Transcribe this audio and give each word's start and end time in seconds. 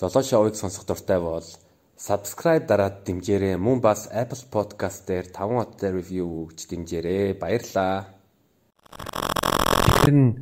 Золоо 0.00 0.24
шоуыг 0.24 0.56
сонсох 0.56 0.88
дуртай 0.88 1.20
бол 1.20 1.44
subscribe 2.00 2.64
дараад 2.64 3.04
дэмжээрэй. 3.04 3.60
Мөн 3.60 3.84
бас 3.84 4.08
Apple 4.08 4.48
Podcast 4.48 5.04
дээр 5.04 5.28
5 5.28 5.60
хоттой 5.60 5.92
review 5.92 6.48
өгч 6.48 6.72
дэмжээрэй. 6.72 7.36
Баярлалаа. 7.36 8.08
Тэгэхээр 8.96 10.16
нь 10.16 10.40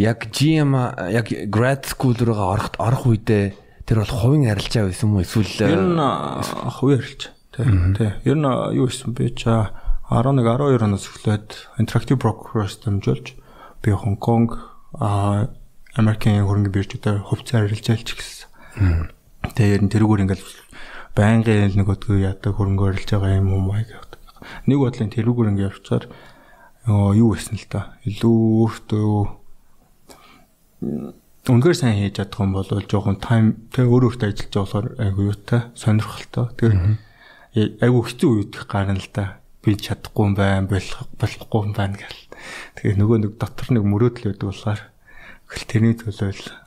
яг 0.00 0.32
GM 0.32 0.72
яг 1.12 1.28
grad 1.52 1.84
school 1.84 2.16
руугаа 2.16 2.56
орох 2.56 2.72
орох 2.80 3.04
үедээ 3.04 3.52
тэр 3.84 4.00
бол 4.00 4.16
хувийн 4.16 4.48
арилжаа 4.48 4.88
байсан 4.88 5.12
юм 5.12 5.20
уу 5.20 5.28
эсвэл 5.28 5.60
Ер 5.60 5.84
нь 5.84 6.00
хувийн 6.80 7.04
арилж. 7.04 7.22
Тий. 7.52 7.68
Тий. 7.68 8.10
Ер 8.24 8.38
нь 8.40 8.48
юу 8.48 8.88
гэсэн 8.88 9.12
бэ? 9.12 9.36
Ча 9.36 9.76
11 10.08 10.40
12 10.40 10.80
оноос 10.80 11.04
эхлээд 11.04 11.68
interactive 11.76 12.16
brokers 12.16 12.80
дамжуулж 12.80 13.36
би 13.84 13.92
Хонконг 13.92 14.56
а 14.96 15.52
Америкийн 16.00 16.48
хөрөнгө 16.48 16.72
биржүүдээр 16.72 17.28
хувьцаа 17.28 17.68
арилжаалж 17.68 18.08
гисэн. 18.16 18.43
Тэгээ 18.74 19.74
ер 19.78 19.82
нь 19.86 19.92
тэрүүгээр 19.92 20.24
ингээл 20.26 20.46
байнгын 21.14 21.78
нөгөөдгөө 21.78 22.18
яадаг 22.26 22.52
хөрөнгө 22.58 22.84
арилж 22.90 23.10
байгаа 23.14 23.38
юм 23.38 23.54
уу 23.54 23.62
маяг 23.62 23.86
явдаг. 23.94 24.20
Нэг 24.66 24.78
бодлын 24.82 25.14
тэрүүгээр 25.14 25.50
ингээд 25.54 25.68
явцаар 25.70 26.04
юу 26.90 27.30
гэсэн 27.38 27.54
л 27.54 27.66
та. 27.70 27.94
Илүү 28.02 28.34
өөртөө 28.66 29.06
үнэхээр 31.54 31.78
сайн 31.78 32.02
хийж 32.02 32.18
чадах 32.18 32.42
юм 32.42 32.58
бол 32.58 32.66
жоохон 32.66 33.22
тайм 33.22 33.70
тэг 33.70 33.86
өөр 33.86 34.10
өөртөө 34.10 34.26
ажиллаж 34.26 34.54
болохоор 34.58 34.86
айгу 34.98 35.20
юутай 35.30 35.60
сонирхолтой. 35.78 36.50
Тэгээ 36.58 37.78
айгу 37.78 38.02
хэцүү 38.02 38.30
үед 38.34 38.54
гарна 38.66 38.98
л 38.98 39.10
да. 39.14 39.38
Би 39.62 39.78
чадахгүй 39.78 40.24
юм 40.28 40.34
байна, 40.34 40.66
болох 40.66 41.08
болохгүй 41.14 41.60
юм 41.62 41.72
байна 41.78 41.94
гэл. 41.94 42.26
Тэгээ 42.80 42.98
нөгөө 42.98 43.18
нэг 43.22 43.32
дотор 43.38 43.68
нэг 43.70 43.84
мөрөөдөл 43.86 44.34
байдаг 44.34 44.48
болохоор 44.50 44.80
гэл 45.48 45.68
тэрний 45.70 45.94
төлөө 45.94 46.32
л 46.34 46.63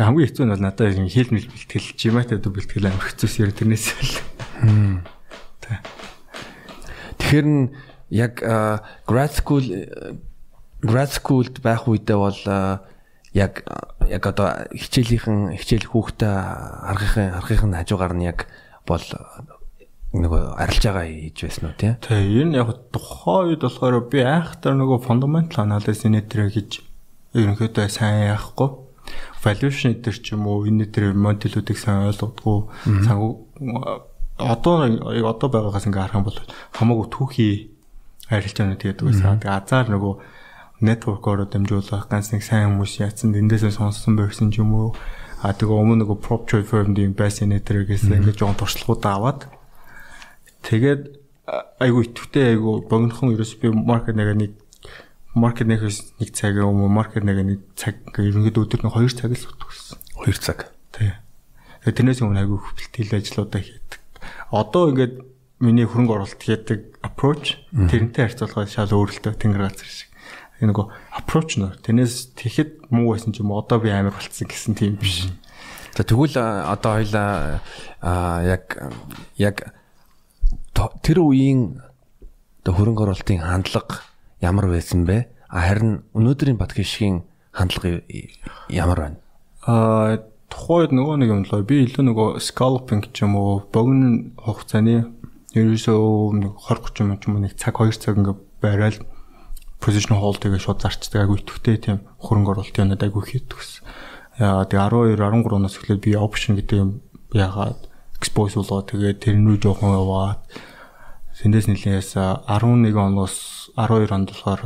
Тэг 0.00 0.08
хамгийн 0.08 0.32
хэцүү 0.32 0.44
нь 0.48 0.52
бол 0.56 0.64
надад 0.64 0.96
юм 0.96 1.12
хил 1.12 1.28
мэл 1.28 1.44
бэлтгэл 1.44 1.92
жиматай 1.92 2.40
дүү 2.40 2.56
бэлтгэл 2.56 2.88
амар 2.88 3.04
хэцүүс 3.04 3.44
яа 3.44 3.52
тэрнээс 3.52 3.86
л. 4.00 4.16
тэгэхээр 7.20 7.44
нь 7.44 7.68
яг 8.08 8.40
grad 9.04 9.32
school 9.36 9.60
grad 10.80 11.12
schoolд 11.12 11.60
байх 11.60 11.84
үедээ 11.84 12.16
бол 12.16 12.40
яг 13.36 13.60
яг 14.08 14.22
одоо 14.24 14.72
хичээлийнхэн 14.72 15.60
хичээл 15.60 15.92
хүүхдээ 15.92 16.32
аргахын 16.96 17.36
аргахын 17.36 17.76
хажуугаар 17.76 18.16
нь 18.16 18.24
яг 18.24 18.48
бол 18.88 19.04
нөгөө 20.16 20.64
арилж 20.64 20.80
байгаа 20.80 21.12
хийж 21.12 21.44
байсан 21.44 21.68
уу 21.68 21.76
тий? 21.76 21.92
Тэгээ 22.00 22.48
энэ 22.48 22.56
яг 22.56 22.88
тухайн 22.88 23.52
үед 23.52 23.68
болохоор 23.68 24.08
би 24.08 24.24
айхтар 24.24 24.80
нөгөө 24.80 25.04
fundamental 25.04 25.68
analysis 25.68 26.08
нэтэр 26.08 26.48
гэж 26.48 26.80
ерөнхийдөө 27.36 27.84
сайн 27.92 28.32
яахгүй 28.32 28.88
valuation 29.44 29.96
дээр 30.00 30.18
ч 30.20 30.36
юм 30.36 30.46
уу 30.46 30.68
энэ 30.68 30.92
дээр 30.92 31.16
моделүүдийг 31.16 31.78
сайн 31.80 32.08
ойлгодгоо 32.12 32.68
санхүү 32.84 33.30
одоо 34.40 34.74
одоо 35.28 35.48
байгаагаас 35.48 35.86
ингээ 35.88 36.02
харах 36.04 36.18
юм 36.20 36.26
бол 36.28 36.38
хамаагүй 36.76 37.06
түүхий 37.12 37.54
арилжаанууд 38.30 38.80
гэдэг 38.80 39.04
байсан. 39.04 39.40
Тэгээ 39.40 39.58
азар 39.58 39.86
нөгөө 39.90 40.14
network-оор 40.80 41.44
дамжуулах 41.50 42.08
ганц 42.08 42.32
нэг 42.32 42.42
сайн 42.46 42.72
хүмүүс 42.72 43.04
яатсан 43.04 43.36
эндээсээ 43.36 43.74
сонссон 43.76 44.16
байсан 44.16 44.48
ч 44.48 44.64
юм 44.64 44.72
уу. 44.72 44.90
А 45.44 45.52
тэгээ 45.52 45.76
өмнө 45.76 46.04
нөгөө 46.04 46.18
prop 46.24 46.48
trade 46.48 46.68
firm-ийн 46.68 47.12
байсан 47.16 47.52
нэтэр 47.52 47.84
гэсэн 47.84 48.24
ингээ 48.24 48.38
жоон 48.40 48.56
туршлагууд 48.56 49.04
аваад 49.04 49.40
тэгээд 50.64 51.20
айгу 51.80 52.04
итвэтэй 52.04 52.56
айгу 52.56 52.84
богинохон 52.86 53.34
ерөөс 53.34 53.56
би 53.60 53.72
маркет 53.72 54.16
нэг 54.16 54.56
маркет 55.34 55.70
нэгээс 55.70 56.18
нэг 56.18 56.30
цаг 56.34 56.58
юм 56.58 56.82
уу 56.82 56.90
маркет 56.90 57.22
нэг 57.22 57.38
нэг 57.46 57.60
цаг 57.78 58.02
ерөнхийдөө 58.18 58.66
өдөр 58.66 58.80
нь 58.82 58.90
2 58.90 59.14
цаг 59.14 59.30
л 59.30 59.46
утгасан. 59.46 59.98
2 60.26 60.34
цаг. 60.42 60.58
Тий. 60.90 61.14
Тэгээ 61.86 61.96
тэрнээс 61.96 62.20
өмнө 62.26 62.42
айгүй 62.42 62.58
хөвөлтөл 62.58 63.14
ажлуудаа 63.14 63.60
хийдэг. 63.62 64.00
Одоо 64.50 64.90
ингээд 64.90 65.14
миний 65.62 65.86
хөрөнгө 65.86 66.14
оруулалт 66.18 66.42
хийдэг 66.42 66.80
approach 67.06 67.62
тэрнтэй 67.70 68.26
харьцуулахад 68.26 68.74
шал 68.74 68.90
өөрлөлтөө 68.90 69.38
тэнгэр 69.38 69.70
газар 69.70 69.86
шиг. 69.86 70.10
Энэ 70.58 70.74
нөгөө 70.74 70.86
approach 71.14 71.62
нөр 71.62 71.78
тэрнээс 71.78 72.34
тэгэхэд 72.34 72.90
муу 72.90 73.14
байсан 73.14 73.30
ч 73.30 73.40
юм 73.40 73.54
одоо 73.54 73.78
би 73.78 73.94
амар 73.94 74.16
болцсон 74.16 74.50
гэсэн 74.50 74.74
тийм 74.74 74.98
биш. 74.98 75.30
За 75.94 76.02
тэгвэл 76.02 76.34
одоо 76.36 76.98
хоёлаа 76.98 77.62
яг 78.44 78.64
яг 79.38 79.56
тэр 81.06 81.22
үеийн 81.22 81.78
одоо 82.60 82.72
хөрөнгө 82.74 83.04
оруулалтын 83.06 83.40
хандлага 83.46 84.09
ямар 84.40 84.66
байсан 84.72 85.04
бэ? 85.04 85.28
Харин 85.50 86.02
өнөөдрийн 86.16 86.58
Батгишгийн 86.60 87.22
хандлага 87.52 88.00
ямар 88.68 88.98
байна? 89.00 89.18
Аа 89.66 90.24
тухайд 90.50 90.92
нөгөө 90.96 91.16
нэг 91.20 91.30
юм 91.30 91.42
лөө 91.46 91.62
би 91.68 91.84
илүү 91.86 92.04
нөгөө 92.10 92.28
scalping 92.42 93.04
ч 93.12 93.24
юм 93.24 93.36
уу 93.38 93.62
богино 93.70 94.32
хугацааны 94.40 95.12
ерөөсөө 95.54 96.40
нэг 96.40 96.52
20 96.66 96.90
30 96.90 97.06
минут 97.06 97.20
ч 97.22 97.28
юм 97.28 97.34
уу 97.36 97.44
нэг 97.44 97.54
цаг 97.60 97.78
2 97.78 98.00
цаг 98.00 98.18
ингээ 98.18 98.36
барайл 98.62 98.98
position 99.80 100.16
hold 100.16 100.40
тэгээ 100.40 100.60
шууд 100.60 100.80
зарчдаг 100.80 101.24
айгу 101.24 101.38
итгэвтэй 101.40 101.76
тийм 101.80 101.98
хөрөнгө 102.20 102.52
оруулалтын 102.52 102.84
юмнад 102.84 103.04
айгу 103.04 103.24
хийдэг 103.24 103.56
гэсэн. 103.56 103.84
Яа 104.40 104.64
тэгээ 104.68 105.16
12 105.16 105.20
13 105.20 105.56
оноос 105.56 105.76
эхлээд 105.76 106.04
би 106.04 106.12
option 106.16 106.56
гэдэг 106.56 106.76
юм 106.76 106.90
яагаад 107.32 107.80
expose 108.20 108.60
болоо 108.60 108.84
тэгээ 108.84 109.20
тэрнүү 109.24 109.56
жоохон 109.60 109.96
яваад 109.96 110.40
Сэндээс 111.40 111.72
нэлээс 111.72 112.20
11 112.20 112.92
оноос 113.00 113.59
12 113.76 114.10
онд 114.10 114.30
болохоор 114.30 114.62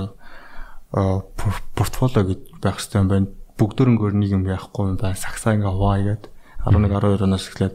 портфолио 1.74 2.22
гэж 2.22 2.40
байх 2.62 2.78
хэрэгтэй 2.78 3.00
юм 3.02 3.08
байна. 3.10 3.28
Бүгдөрөнгөөр 3.58 4.14
нэг 4.14 4.30
юм 4.30 4.44
яахгүй 4.46 4.94
юм 4.94 4.98
байна. 4.98 5.18
Сагсаа 5.18 5.58
ингээ 5.58 5.70
хуваа 5.74 5.98
игээд 6.00 6.30
11 6.64 6.90
12 6.90 7.26
оноос 7.26 7.48
эхлээд 7.50 7.74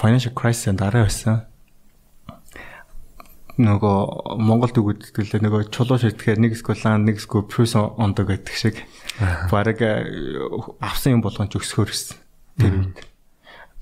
financial 0.00 0.34
crisis 0.34 0.72
дараа 0.72 1.04
байсан. 1.04 1.46
Нөгөө 3.60 4.40
Монгол 4.40 4.72
төгөлдөлөө 4.72 5.40
нөгөө 5.44 5.62
чулуу 5.68 6.00
шитгэхээр 6.00 6.40
нэг 6.40 6.56
скулан 6.56 7.04
нэг 7.04 7.20
скул 7.20 7.44
плюс 7.44 7.76
ондог 7.76 8.32
гэдэг 8.32 8.56
шиг. 8.56 8.80
Бараг 9.52 9.82
авсан 10.80 11.20
юм 11.20 11.22
болгон 11.22 11.52
ч 11.52 11.60
өсгөр 11.60 11.92
ирсэн. 11.92 12.16
Тэр 12.56 12.72
үед. 12.80 12.96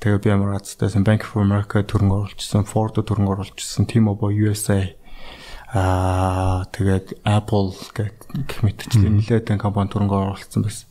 Тэгээ 0.03 0.19
би 0.25 0.31
Emirates-тай 0.33 0.91
Bank 1.05 1.29
of 1.29 1.37
America 1.39 1.85
төрөнгө 1.85 2.33
оруулчихсан, 2.33 2.65
Ford 2.65 2.97
төрөнгө 2.97 3.37
оруулчихсан, 3.37 3.85
T-Mobile 3.85 4.33
USA 4.49 4.97
аа 5.71 6.67
тэгээд 6.75 7.23
Apple 7.23 7.71
гэх 7.95 8.59
мэтчлэн 8.67 9.23
нэлээдэн 9.23 9.63
компани 9.63 9.87
төрөнгө 9.87 10.35
оруулсан 10.35 10.67
байсан. 10.67 10.91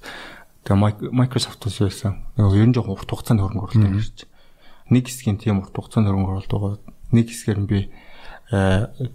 Тэгээ 0.63 1.11
Microsoft-ус 1.11 1.83
байсан. 1.83 2.23
Нөгөө 2.39 2.63
ер 2.63 2.67
нь 2.71 2.75
жоохон 2.75 2.95
урт 2.95 3.11
хугацаанд 3.11 3.43
хөрөнгө 3.43 3.75
оруулалт 3.75 3.99
гэж. 3.99 4.23
Нэг 4.87 5.03
хэсгийн 5.11 5.35
тийм 5.35 5.59
урт 5.59 5.75
хугацаанд 5.75 6.07
хөрөнгө 6.07 6.31
оруулалт 6.31 6.53
байгаа. 6.55 6.79
Нэг 7.11 7.27
хэсгээр 7.27 7.59
нь 7.59 7.67
би 7.67 7.79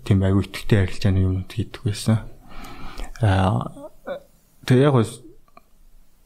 тийм 0.04 0.20
аюу 0.20 0.44
итгэвтэй 0.44 0.84
арилжааны 0.84 1.25
юмнууд 1.25 1.48
хийдэг 1.48 1.81
байсан. 1.81 2.28
Аа 3.25 3.72
тэгээ 4.69 4.92
яг 4.92 5.00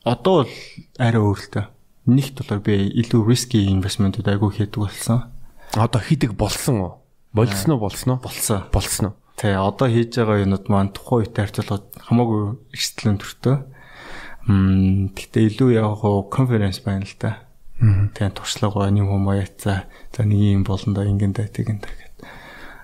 одоо 0.03 0.35
бол 0.43 0.55
арай 0.99 1.23
өөрлөлтөө 1.23 1.65
нэгт 2.09 2.43
болохоор 2.43 2.63
би 2.65 2.75
илүү 3.05 3.23
risky 3.23 3.69
investment-ууд 3.69 4.27
айгүй 4.27 4.51
хийдэг 4.51 4.81
болсон. 4.83 5.29
Одоо 5.77 6.01
хийдэг 6.01 6.35
болсон 6.35 6.81
уу? 6.81 6.93
Болсон 7.37 7.77
уу 7.77 7.87
болсон 7.87 8.17
уу? 8.17 8.21
Болсон. 8.25 8.65
Болсон 8.73 9.05
уу? 9.13 9.28
Тэ 9.39 9.55
одоо 9.55 9.87
хийж 9.87 10.19
байгаа 10.19 10.43
юмуд 10.43 10.67
маань 10.67 10.91
тухайн 10.91 11.23
үетэй 11.23 11.47
харьцуулахад 11.47 11.87
хамаагүй 12.03 12.43
эрсдэл 12.75 13.11
өндөртэй. 13.15 13.57
Мм 14.51 15.15
гэхдээ 15.15 15.43
илүү 15.47 15.69
яг 15.79 16.03
хуу 16.03 16.27
конференц 16.27 16.83
байна 16.83 17.07
л 17.07 17.15
да. 17.23 17.47
Тэгээ 17.79 18.35
туршлага 18.35 18.83
байна 18.91 19.07
юм 19.07 19.15
хүмүүс 19.15 19.39
яцаа. 19.39 19.87
За 20.11 20.27
нэг 20.27 20.43
юм 20.43 20.67
болно 20.67 20.91
да 20.99 21.07
ингэн 21.07 21.39
да 21.39 21.47
тэгэн 21.47 21.79
да 21.79 21.87
гэд. 21.87 22.15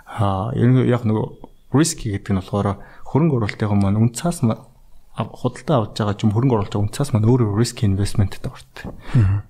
Аа 0.06 0.54
ер 0.54 0.70
нь 0.70 0.86
яг 0.86 1.02
нөгөө 1.02 1.74
risky 1.74 2.14
гэдэг 2.14 2.30
нь 2.30 2.38
болохоор 2.38 2.78
хөрөнгө 3.02 3.34
оруулалтын 3.42 3.74
маань 3.74 3.98
үн 3.98 4.14
цаас 4.14 4.38
худалдаа 4.42 5.76
авч 5.82 5.98
байгаа 5.98 6.14
ч 6.14 6.22
юм 6.22 6.34
хөрөнгө 6.34 6.54
оруулалт 6.54 6.78
унцаас 6.78 7.10
маань 7.10 7.26
өөрөө 7.26 7.54
risk 7.58 7.82
investmentтэй 7.82 8.46
орт. 8.46 8.74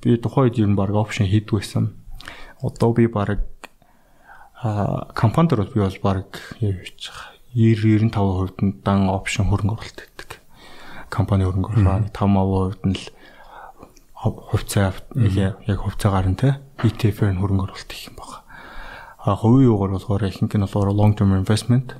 Би 0.00 0.16
тухайн 0.16 0.48
үед 0.48 0.60
ер 0.60 0.68
нь 0.68 0.76
баг 0.76 0.92
опшн 0.92 1.28
хийдэг 1.28 1.56
байсан. 1.56 1.96
Одоо 2.60 2.92
би 2.92 3.08
баг 3.08 3.44
а 4.62 5.10
компанид 5.14 5.56
бол 5.56 5.70
би 5.72 5.80
бол 5.80 5.98
баг 6.02 6.28
хийж 6.58 7.10
байгаа 7.10 7.34
90 7.54 8.10
95% 8.10 8.64
нь 8.66 8.72
дан 8.82 9.08
опшн 9.08 9.46
хөрөнгө 9.46 9.78
оруулалт 9.78 10.00
гэдэг. 10.02 10.30
Компани 11.10 11.46
хөрөнгө 11.46 11.70
оруулалт 11.70 12.10
5% 12.10 12.86
нь 12.90 12.96
л 12.98 13.04
хувьцаа 14.14 14.92
яг 15.66 15.78
хувьцаагаар 15.78 16.28
нь 16.30 16.38
те 16.40 16.58
ETF-ээр 16.82 17.38
хөрөнгө 17.38 17.64
оруулалт 17.70 17.90
хийх 17.92 18.10
юм 18.10 18.18
байна. 18.18 18.42
А 19.22 19.36
хувийн 19.38 19.70
юугаар 19.70 19.94
болохоор 19.94 20.26
ихэнх 20.26 20.54
нь 20.54 20.66
болохоор 20.66 20.90
long 20.90 21.14
term 21.14 21.32
investment. 21.38 21.94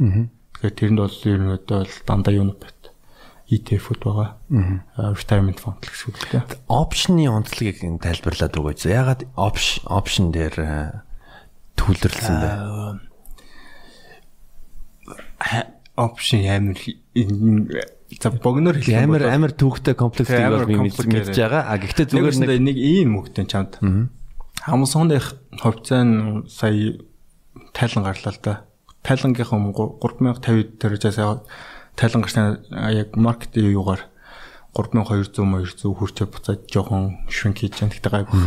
Тэгэхээр 0.59 0.75
тэрэнд 0.75 0.99
бол 0.99 1.19
ер 1.31 1.41
нь 1.41 1.51
бол 1.55 1.89
дандаа 2.07 2.35
юу 2.35 2.47
нүб 2.51 2.63
ETF-уд 3.45 4.01
байгаа. 4.01 4.41
Retirement 4.97 5.61
fund 5.61 5.85
гэсэн 5.85 6.09
үг 6.09 6.17
тийм. 6.33 6.49
Option-ы 6.65 7.29
онцлогийг 7.29 7.85
тайлбарлаад 8.01 8.57
өгөөч. 8.57 8.81
Ягаад 8.89 9.21
option 9.37 9.85
option 9.85 10.33
дээр 10.33 11.05
төвлөрлсөн 11.79 12.37
бэ? 12.43 12.51
Option 15.95 16.43
амар 16.51 16.79
за 18.19 18.31
богноор 18.31 18.79
хэлэх 18.79 18.95
юм 18.95 19.15
Амар 19.15 19.23
бол 19.23 19.35
амар 19.35 19.53
түүхтэй 19.55 19.95
комплекстэй 19.95 20.51
бол 20.51 20.67
би 20.67 20.79
мэдж 20.79 21.35
байгаа. 21.35 21.71
А 21.71 21.79
гэхдээ 21.79 22.11
зүгээр 22.11 22.63
нэг 22.63 22.77
ийм 22.79 23.15
мөгтэн 23.19 23.47
чамд. 23.47 23.79
Амазоных 24.67 25.39
хувьцаа 25.59 26.03
нь 26.03 26.47
сая 26.51 26.99
тайлан 27.75 28.05
гарлаа 28.07 28.33
л 28.35 28.41
да. 28.43 28.55
Тайлангийнхаа 29.05 29.59
өмнө 29.59 30.01
3050 30.01 30.81
дээрээс 30.81 31.05
тайлан 31.95 32.23
гарсна 32.23 32.59
яг 32.91 33.15
маркетинг 33.15 33.71
юугаар 33.71 34.03
3200 34.75 35.39
200 35.39 35.95
хүрчээ 35.95 36.27
буцаад 36.27 36.61
жоохон 36.67 37.23
швинк 37.31 37.63
хийж 37.63 37.79
байгаа. 37.79 37.93
Тэгтээ 37.95 38.11
гайгүй. 38.11 38.41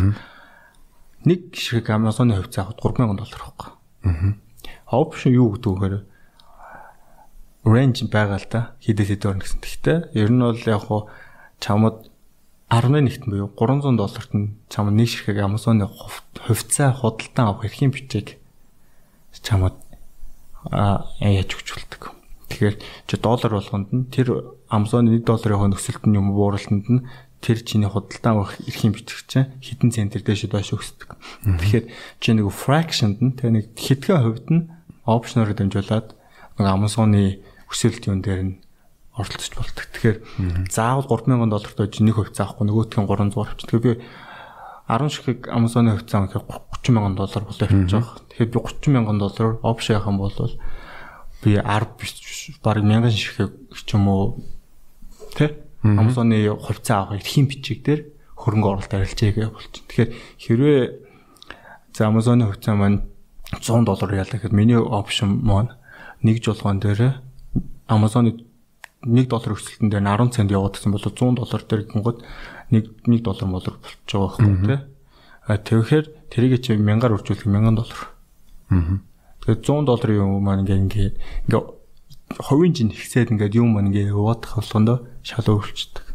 Нэг 1.25 1.55
ширхэг 1.55 1.89
Amazon-ы 1.89 2.37
хувьцаа 2.37 2.69
авахд 2.69 2.81
3000 2.83 3.17
доллар 3.17 3.41
байхгүй. 3.41 3.69
Аа. 4.05 4.35
Option 4.91 5.31
юу 5.33 5.55
гэдэг 5.55 5.71
вэ 5.71 5.77
гэхээр 5.77 5.97
range 7.65 8.05
байгаа 8.11 8.37
л 8.37 8.47
да. 8.51 8.61
Хидээс 8.83 9.09
хэд 9.15 9.25
орно 9.25 9.41
гэсэн. 9.41 9.59
Тэгтээ 9.63 9.97
ер 10.13 10.29
нь 10.31 10.43
бол 10.43 10.61
яг 10.61 10.83
хуу 10.87 11.09
чамд 11.59 12.07
11-т 12.69 13.27
буюу 13.27 13.51
300 13.55 13.95
долларт 13.95 14.31
нь 14.35 14.55
чамд 14.69 14.95
нэг 14.95 15.07
ширхэг 15.07 15.39
Amazon-ы 15.39 15.87
хувьцаа 15.87 16.93
худалдан 16.93 17.47
авах 17.51 17.65
эрхийн 17.65 17.91
бичиг 17.91 18.37
чамд 19.39 19.75
а 20.71 21.07
яаж 21.19 21.55
өгч 21.55 21.75
болдог. 21.75 22.11
Тэгэхээр 22.47 22.75
чи 23.07 23.15
доллар 23.19 23.51
болгонд 23.55 23.89
нь 23.91 24.07
тэр 24.11 24.55
Amazon-ы 24.71 25.19
1 25.19 25.27
долларын 25.27 25.71
нөхцөлт 25.71 26.07
нь 26.07 26.15
юм 26.15 26.31
бууралтанд 26.35 26.87
нь 26.87 27.03
тэр 27.41 27.61
чиний 27.61 27.89
худалдан 27.89 28.33
авах 28.41 28.57
эрхийн 28.65 28.93
бичиг 28.93 29.23
чинь 29.29 29.53
хэдэн 29.61 29.91
центр 29.93 30.21
дэше 30.25 30.49
доош 30.49 30.73
өсдөг. 30.73 31.15
Тэгэхээр 31.45 31.85
чи 32.19 32.29
нэг 32.33 32.49
fraction-д 32.49 33.21
нь 33.21 33.37
тэр 33.37 33.51
нэг 33.53 33.65
хэдхэн 33.77 34.21
хувьд 34.25 34.47
нь 34.49 34.67
опшноор 35.05 35.53
дамжуулаад 35.53 36.17
нэг 36.57 36.67
Amazon-ы 36.67 37.39
өсөлт 37.69 38.09
юун 38.09 38.21
дээр 38.25 38.41
нь 38.41 38.53
оролцож 39.13 39.53
болдог. 39.53 39.85
Тэгэхээр 39.93 40.17
заавал 40.69 41.05
3000 41.05 41.49
долларт 41.49 41.77
байж 41.77 41.93
нэг 42.01 42.15
хувьцаа 42.17 42.49
авахгүй 42.49 42.65
нөгөөх 42.65 42.97
нь 42.97 43.05
300 43.05 43.37
авчих. 43.37 43.69
Тэгэхээр 43.69 43.85
би 43.85 43.93
10 44.89 45.13
ширхэг 45.13 45.39
Amazon-ы 45.53 45.93
хувьцаа 45.93 46.19
авах 46.25 46.65
30 46.81 46.93
мянган 46.93 47.15
доллар 47.15 47.43
болоо 47.45 47.65
авчих 47.65 47.89
жоох. 47.89 48.21
Тэгэхээр 48.33 48.53
би 48.53 48.59
30 48.59 48.93
мянган 48.93 49.17
доллараар 49.21 49.61
опшн 49.61 49.93
явах 49.97 50.09
юм 50.09 50.17
бол 50.17 50.33
би 51.43 51.51
10 51.57 51.97
биш 52.01 52.13
баг 52.63 52.81
1000 52.81 53.13
ширхэг 53.13 53.51
ч 53.73 53.89
юм 53.93 54.07
уу 54.09 54.41
тэ 55.37 55.66
Amazon-ы 55.95 56.51
хувьцаа 56.51 57.07
авах 57.07 57.21
эрхийн 57.21 57.47
бичиг 57.47 57.83
дээр 57.87 58.01
хөрөнгө 58.35 58.67
оруулалт 58.67 58.93
арилжээгээ 58.93 59.47
болчих. 59.47 59.83
Тэгэхээр 59.87 60.11
хэрвээ 60.43 60.81
за 61.95 62.11
Amazon-ы 62.11 62.51
хувьцаа 62.51 62.75
маань 62.75 63.07
100 63.55 63.87
доллар 63.87 64.11
ялаа 64.19 64.37
гэхэд 64.37 64.51
миний 64.51 64.75
опшн 64.75 65.39
маань 65.45 65.71
нэг 66.21 66.43
жолгоон 66.43 66.83
дээр 66.83 67.23
Amazon-ы 67.87 68.43
1 69.07 69.29
доллар 69.31 69.55
өсөлтөн 69.55 69.89
дээр 69.93 70.03
нь 70.03 70.11
10 70.11 70.35
цент 70.35 70.51
яваад 70.51 70.75
гэсэн 70.75 70.91
бол 70.91 71.05
100 71.05 71.37
доллар 71.39 71.61
дээр 71.63 71.83
гингод 71.87 72.17
1 72.73 73.07
1 73.07 73.23
доллар 73.23 73.47
молор 73.47 73.75
болчих 73.79 74.19
байгаа 74.19 74.35
байхгүй 74.35 74.67
тий. 74.67 74.79
А 75.47 75.57
тэгэхээр 75.57 76.05
тэрийг 76.27 76.59
чи 76.59 76.75
1000-аар 76.75 77.15
үржүүлэх 77.15 77.47
1000 77.47 77.77
доллар. 77.77 78.01
Аа. 78.73 78.99
Тэгэхээр 79.47 79.59
100 79.63 79.87
долларын 79.87 80.17
юм 80.19 80.43
маань 80.43 80.67
ингээ 80.67 80.81
ингээ 80.83 81.09
ингээ 81.47 81.63
хувийн 82.35 82.73
жин 82.75 82.91
ихсээд 82.91 83.31
ингээд 83.31 83.55
юм 83.55 83.77
маань 83.77 83.95
ингээ 83.95 84.11
яваадах 84.11 84.59
болгондоо 84.59 84.97
шал 85.27 85.43
өөрчлөлтөг. 85.43 86.07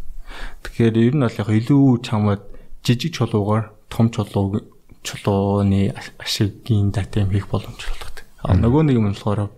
Тэгэхээр 0.64 0.96
ер 0.96 1.14
нь 1.20 1.24
бол 1.28 1.40
яг 1.44 1.50
илүү 1.52 1.84
чамд 2.00 2.40
жижиг 2.80 3.12
чулуугаар 3.12 3.76
том 3.92 4.08
чулуу 4.08 4.64
чулууны 5.04 5.92
ашигын 6.16 6.90
дата 6.96 7.20
юм 7.20 7.30
хийх 7.30 7.52
боломжтой 7.52 7.92
болгодог. 7.92 8.24
А 8.40 8.56
нөгөө 8.56 8.82
нэг 8.88 8.96
юм 8.96 9.12
болохоор 9.12 9.52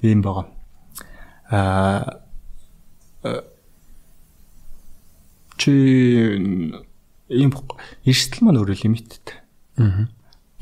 ийм 0.00 0.24
байгаа. 0.24 0.46
Аа 1.52 2.24
чи 5.58 5.72
ийм 7.28 7.50
эрсдэл 8.06 8.42
маань 8.46 8.58
өөрөө 8.62 8.78
лимиттэй. 8.80 9.36
Аа. 9.76 10.08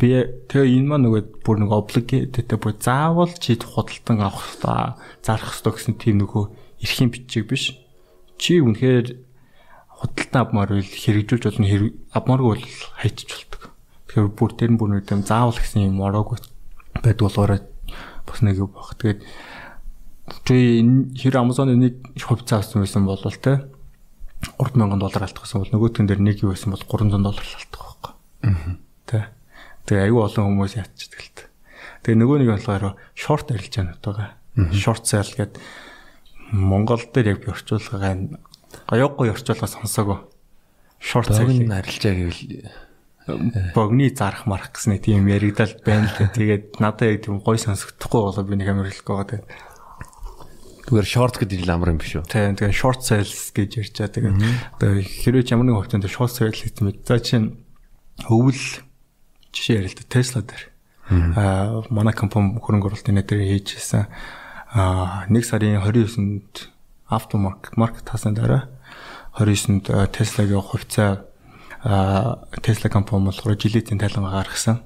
Би 0.00 0.08
тэгээ 0.50 0.82
энэ 0.82 0.88
маань 0.88 1.05
нөгөө 1.06 1.23
бүр 1.44 1.56
нэг 1.62 1.70
obligated 1.73 2.49
бүр 2.56 2.75
заавал 2.81 3.32
чи 3.38 3.55
худалдан 3.61 4.25
авах 4.25 4.56
та 4.61 4.96
зарах 5.23 5.52
хэрэгтэй 5.61 5.73
гэсэн 5.73 5.94
тийм 6.00 6.17
нөгөө 6.25 6.44
эрхийн 6.81 7.12
бичиг 7.12 7.49
биш. 7.49 7.76
Чи 8.37 8.61
үнэхээр 8.61 9.17
худалдан 9.97 10.41
авмаар 10.44 10.71
бол 10.77 10.85
хэрэгжүүлж 10.85 11.44
болно 11.49 11.67
хэрэг 11.67 11.93
авмааргүй 12.12 12.50
бол 12.53 12.67
хайчиж 13.00 13.31
болдог. 13.33 13.62
Тэгэхээр 14.12 14.29
бүр 14.37 14.50
тэр 14.53 14.71
нь 14.73 14.79
бүр 14.81 14.91
нэг 14.93 15.09
юм 15.09 15.25
заавал 15.25 15.56
гэсэн 15.56 15.88
юм 15.88 16.05
ороогүй 16.05 16.38
байд 17.00 17.21
болохоор 17.21 17.65
бас 18.29 18.38
нэг 18.44 18.61
юм 18.61 18.71
баг. 18.77 18.93
Тэгээд 19.00 19.21
чи 20.44 20.56
хэр 21.17 21.41
Amazon-ы 21.41 21.81
нэг 21.81 21.94
хувьцаа 22.21 22.61
авсан 22.61 22.85
байсан 22.85 23.09
бол 23.09 23.21
те 23.21 23.65
3000 24.61 25.00
доллар 25.00 25.25
алдчихсан 25.25 25.65
бол 25.65 25.73
нөгөөтгөн 25.73 26.06
дээр 26.06 26.21
нэг 26.21 26.44
юу 26.44 26.53
байсан 26.53 26.77
бол 26.77 26.85
300 26.85 27.25
доллар 27.25 27.41
алдчих 27.41 27.81
байхгүй. 27.81 28.12
Аа. 28.44 28.77
Тэ. 29.09 29.33
Тэгээ 29.87 30.11
аюу 30.11 30.27
олон 30.27 30.61
хүмүүс 30.61 30.77
ятчихдаг 30.77 31.21
л 31.25 31.33
та. 31.33 31.43
Тэгээ 32.05 32.21
нөгөө 32.21 32.37
нэг 32.43 32.50
болохоор 32.53 33.00
short 33.17 33.49
арилжаанууд 33.55 34.03
байгаа. 34.03 34.37
Short 34.77 35.09
sell 35.09 35.31
гэдэг 35.31 35.62
Монгол 36.53 37.03
дээр 37.13 37.35
яг 37.35 37.39
би 37.43 37.51
орчуулгаа 37.51 38.13
энэ 38.15 38.39
гоёггүй 38.87 39.33
орчуулгаа 39.35 39.71
сонсоогүй. 39.71 40.19
Sell 41.01 41.27
Богн 41.27 41.73
арилжаа 41.73 42.15
гэвэл 42.15 42.71
богны 43.75 44.11
зарах 44.15 44.47
марах 44.47 44.71
гэсэн 44.73 45.03
тийм 45.03 45.27
яригдал 45.27 45.75
байна 45.83 46.07
л. 46.07 46.31
Тэгээд 46.31 46.79
надад 46.79 47.11
яг 47.11 47.27
тийм 47.27 47.43
гой 47.43 47.59
сонсогдохгүй 47.59 48.21
болоо 48.23 48.45
би 48.47 48.55
нэг 48.55 48.71
амар 48.71 48.95
байгаа. 48.95 49.43
Тэгээд 49.43 50.87
зүгээр 50.87 51.09
short 51.11 51.35
гэдэг 51.43 51.67
ил 51.67 51.75
амар 51.75 51.91
юм 51.91 51.99
биш 51.99 52.15
үү? 52.15 52.31
Тийм 52.31 52.55
тэгээ 52.55 52.71
short 52.71 53.03
sales 53.03 53.51
гэж 53.51 53.71
ярьж 53.83 53.95
байгаа. 53.99 54.15
Тэгээд 54.15 54.35
одоо 54.79 54.91
хэрвээ 55.03 55.51
ямар 55.51 55.67
нэг 55.67 55.77
хувьцаанд 55.83 56.07
short 56.07 56.31
sales 56.31 56.63
гэдэг 56.63 56.79
юм. 56.87 56.95
За 57.03 57.19
чинь 57.19 57.59
өвөл 58.31 58.63
жишээ 59.51 59.83
ярил 59.83 59.91
л 59.91 59.99
да 59.99 60.05
Tesla 60.07 60.41
дээр. 60.47 60.65
Аа 61.35 61.83
манай 61.91 62.15
компани 62.15 62.63
хөрөнгө 62.63 62.95
оруулалтын 62.95 63.27
дээр 63.27 63.43
хийжсэн. 63.43 64.07
Аа 64.76 65.25
1 65.32 65.40
сарын 65.40 65.81
29-нд 65.81 66.69
автомаркет 67.08 67.81
маркет 67.81 68.08
хасан 68.12 68.34
дараа 68.37 68.69
29-нд 69.32 69.88
Tesla-гийн 70.12 70.61
хувьцаа 70.61 71.25
аа 71.81 72.44
Tesla 72.61 72.93
компани 72.93 73.25
болохоор 73.25 73.56
жилийн 73.56 73.96
тайлангаа 73.96 74.44
гаргасан. 74.44 74.84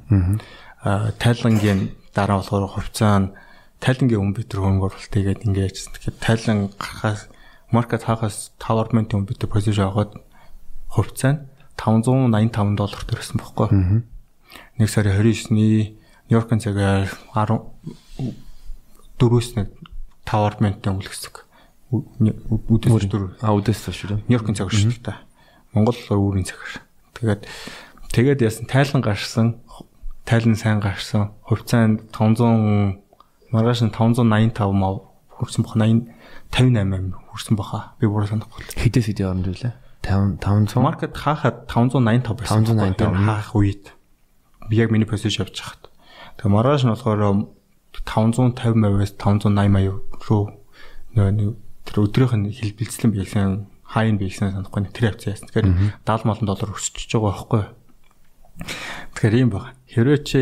Аа 0.87 1.11
тайлангийн 1.19 1.91
дараа 2.15 2.39
болохоор 2.39 2.71
хувьцаа 2.71 3.19
нь 3.19 3.35
тайлангийн 3.83 4.23
өмнө 4.23 4.39
бид 4.39 4.55
хөрөнгө 4.55 4.87
оруулалт 4.87 5.11
хийгээд 5.11 5.43
ингээд 5.51 5.75
тэгэхээр 5.75 6.23
тайлан 6.23 6.59
гарахаас 6.79 7.27
маркет 7.75 8.07
хагас 8.07 8.55
5 8.63 8.79
ормент 8.79 9.11
өмнө 9.11 9.27
бид 9.35 9.43
позишн 9.51 9.91
аваад 9.91 10.15
хувьцаа 10.87 11.33
нь 11.35 11.43
585 11.75 12.79
доллар 12.79 13.03
төрсөн 13.11 13.43
байхгүй. 13.43 13.69
Нэг 14.79 14.87
сарын 14.87 15.19
29-ний 15.19 15.99
Нью-Йоркын 16.31 16.63
цагаар 16.63 17.11
10 19.21 19.29
4-өөс 19.29 19.49
нэг 19.61 19.69
5 20.25 20.49
ормент 20.49 20.81
өмнө 20.89 21.05
гэсэн. 21.05 21.33
Үдээс 21.93 23.13
4 23.13 23.45
А 23.45 23.53
үдээс 23.53 23.81
биш 23.85 24.09
үү? 24.09 24.25
Нью-Йоркын 24.25 24.57
цагаар 24.57 24.73
шүү 24.73 25.05
дээ. 25.05 25.19
Монгол 25.77 26.01
өөрийн 26.01 26.49
цагаар. 26.49 26.81
Тэгээд 27.21 27.43
тэгээд 28.17 28.41
яасан 28.41 28.65
тайлан 28.65 29.03
гарсан, 29.05 29.61
тайлан 30.25 30.57
сайн 30.57 30.81
гарсан. 30.81 31.37
Хувьцаа 31.45 31.85
нь 31.85 32.01
500 32.15 32.97
маргааш 33.53 33.81
нь 33.85 33.93
585 33.93 34.73
мав 34.73 35.11
хүрсэн 35.37 35.67
баха 35.67 35.77
80 35.85 36.09
58 36.55 37.13
хүрсэн 37.29 37.55
баха. 37.59 37.93
Би 38.01 38.07
бүр 38.09 38.25
санахгүй. 38.25 38.65
Хідээс 38.79 39.11
хэд 39.11 39.21
явна 39.21 39.51
вэ? 39.51 39.75
5 40.07 40.41
500 40.41 40.81
Маркет 40.81 41.15
хаахад 41.19 41.69
585 41.69 42.41
байсан. 42.41 42.65
585. 42.65 43.27
хаах 43.27 43.51
үед. 43.55 43.85
Би 44.71 44.81
яг 44.81 44.91
миний 44.91 45.07
позишн 45.07 45.45
явж 45.45 45.59
хахад. 45.59 45.91
Тэгээ 46.39 46.55
маргааш 46.55 46.83
нь 46.87 46.93
болохоор 46.95 47.51
550 47.93 48.75
мавьяас 48.75 49.13
580 49.19 49.69
маяг 49.69 50.01
руу 50.29 50.55
нөө 51.15 51.57
тэр 51.85 51.97
өдрийнх 52.07 52.35
нь 52.39 52.55
хэлбэлцлэн 52.55 53.11
биелсэн 53.11 53.67
хайн 53.83 54.17
биелсэн 54.19 54.55
санахгүй 54.55 54.87
нэг 54.87 54.95
тэр 54.95 55.11
явцсан 55.11 55.35
яасан. 55.35 55.49
Тэгэхээр 55.51 55.69
70 56.07 56.27
молон 56.31 56.47
доллар 56.47 56.71
өсчихөж 56.71 57.11
байгаа 57.11 57.35
байхгүй 57.35 57.61
юу? 57.67 57.71
Тэгэхээр 59.19 59.39
ийм 59.43 59.51
баг. 59.51 59.75
Хэрвээ 59.91 60.19
чи 60.23 60.41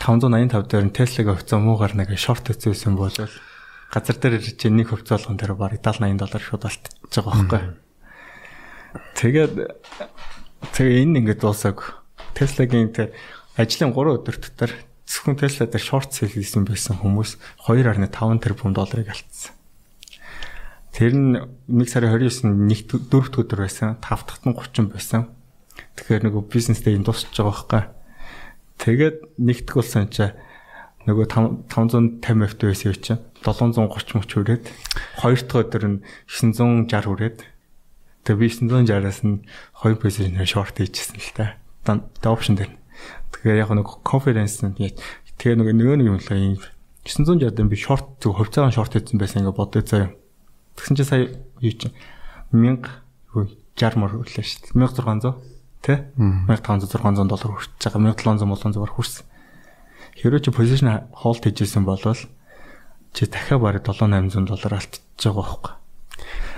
585 0.00 0.72
дээр 0.72 0.84
нь 0.88 0.96
Tesla-гийн 0.96 1.36
хувьцаа 1.36 1.58
муугаар 1.60 1.94
нэг 1.96 2.16
шорт 2.16 2.48
хийсэн 2.48 2.96
бол 2.96 3.12
газар 3.12 4.16
дээр 4.16 4.40
чи 4.40 4.68
нэг 4.72 4.88
хувьцаа 4.92 5.20
болгон 5.20 5.36
дээр 5.36 5.52
бараг 5.56 5.80
70 5.84 6.16
80 6.16 6.20
доллар 6.20 6.42
шууд 6.42 6.64
алдчихж 6.64 7.12
байгаа 7.12 7.32
байхгүй 7.36 7.60
юу? 7.60 7.74
Тэгээд 9.16 9.54
тэгээ 10.72 11.02
энэ 11.04 11.18
ингээд 11.20 11.40
дуусаг. 11.44 12.00
Tesla-гийн 12.32 12.92
тэр 12.92 13.12
ажлын 13.56 13.92
3 13.92 14.16
өдөр 14.20 14.36
дотор 14.40 14.72
зөвхөн 15.06 15.38
Tesla 15.38 15.70
дээр 15.70 15.82
short 15.86 16.10
sell 16.10 16.30
хийсэн 16.34 16.66
байсан 16.66 16.98
хүмүүс 16.98 17.38
2.5 17.70 18.42
тэрбум 18.42 18.74
долларыг 18.74 19.14
алдсан. 19.14 19.54
Тэр 20.90 21.12
нь 21.14 21.38
1 21.70 21.86
сарын 21.86 22.10
29-нд 22.18 22.58
нэг 22.66 22.80
дөрөвт 22.90 23.38
өдөр 23.38 23.62
байсан. 23.64 23.96
5 24.02 24.26
дахьт 24.26 24.44
нь 24.50 24.58
30 24.58 24.90
байсан. 24.90 25.30
Тэгэхээр 25.94 26.26
нөгөө 26.26 26.42
бизнестэй 26.50 26.98
энэ 26.98 27.06
дуусч 27.06 27.30
байгаа 27.30 27.54
байхгүй. 27.54 27.82
Тэгээд 28.82 29.16
нэгтгэх 29.38 29.76
болсон 29.76 30.08
чи 30.10 30.32
нөгөө 31.06 31.26
550 31.70 32.18
F 32.26 32.58
байсан 32.58 32.90
юм 32.90 32.98
чинь 32.98 33.22
730 33.46 34.18
мөч 34.18 34.30
хүрээд 34.34 34.64
хоёр 35.22 35.40
дахь 35.46 35.62
өдөр 35.62 35.84
нь 35.86 35.98
960 36.26 37.06
хүрээд 37.06 37.38
тэгээ 38.26 38.40
би 38.42 38.48
960-аас 38.50 39.20
нь 39.22 39.46
2 39.86 40.02
position 40.02 40.42
short 40.42 40.74
хийчихсэн 40.74 41.22
л 41.22 41.30
та. 41.36 41.54
Тэгээ 41.86 42.34
option 42.34 42.58
дээр. 42.58 42.74
Тэгэхээр 43.32 43.62
яг 43.62 43.70
нэг 43.74 43.88
конференс 44.02 44.62
нь 44.64 44.76
тэгээ 45.36 45.56
нэг 45.60 45.68
нөгөө 45.76 45.96
нэг 46.00 46.08
юм 46.08 46.18
л 46.18 46.28
юм 46.32 46.56
960 47.06 47.70
би 47.70 47.76
short 47.78 48.18
зөв 48.18 48.34
хувьцаагаар 48.34 48.74
short 48.74 48.92
хийсэн 48.98 49.20
байсан 49.20 49.46
ингээ 49.46 49.54
бодъё 49.54 49.82
заяа. 49.86 50.10
Тэгсэн 50.74 50.96
чинь 50.98 51.06
сая 51.06 51.22
юу 51.62 51.74
чинь 51.76 51.94
1000 52.50 52.82
60 53.76 54.00
мөр 54.00 54.12
хүлээ 54.26 54.42
шүү 54.42 54.74
дээ. 54.74 54.80
1600 54.80 55.38
тий 55.86 55.98
1500 56.18 56.98
600 56.98 57.30
доллар 57.30 57.52
хүрч 57.54 57.70
байгаа 57.78 58.00
1700 58.10 58.42
700-аар 58.42 58.92
хүрсэн. 58.96 59.24
Хэрэв 60.18 60.40
чи 60.42 60.50
position 60.50 60.88
hold 61.14 61.44
хийжсэн 61.46 61.84
бол 61.86 62.00
чи 62.02 63.24
дахиад 63.30 63.62
бараг 63.62 63.86
7 63.86 64.10
800 64.10 64.50
доллар 64.50 64.74
алдчихж 64.80 65.22
байгаа 65.22 65.44
байхгүй. 65.46 65.74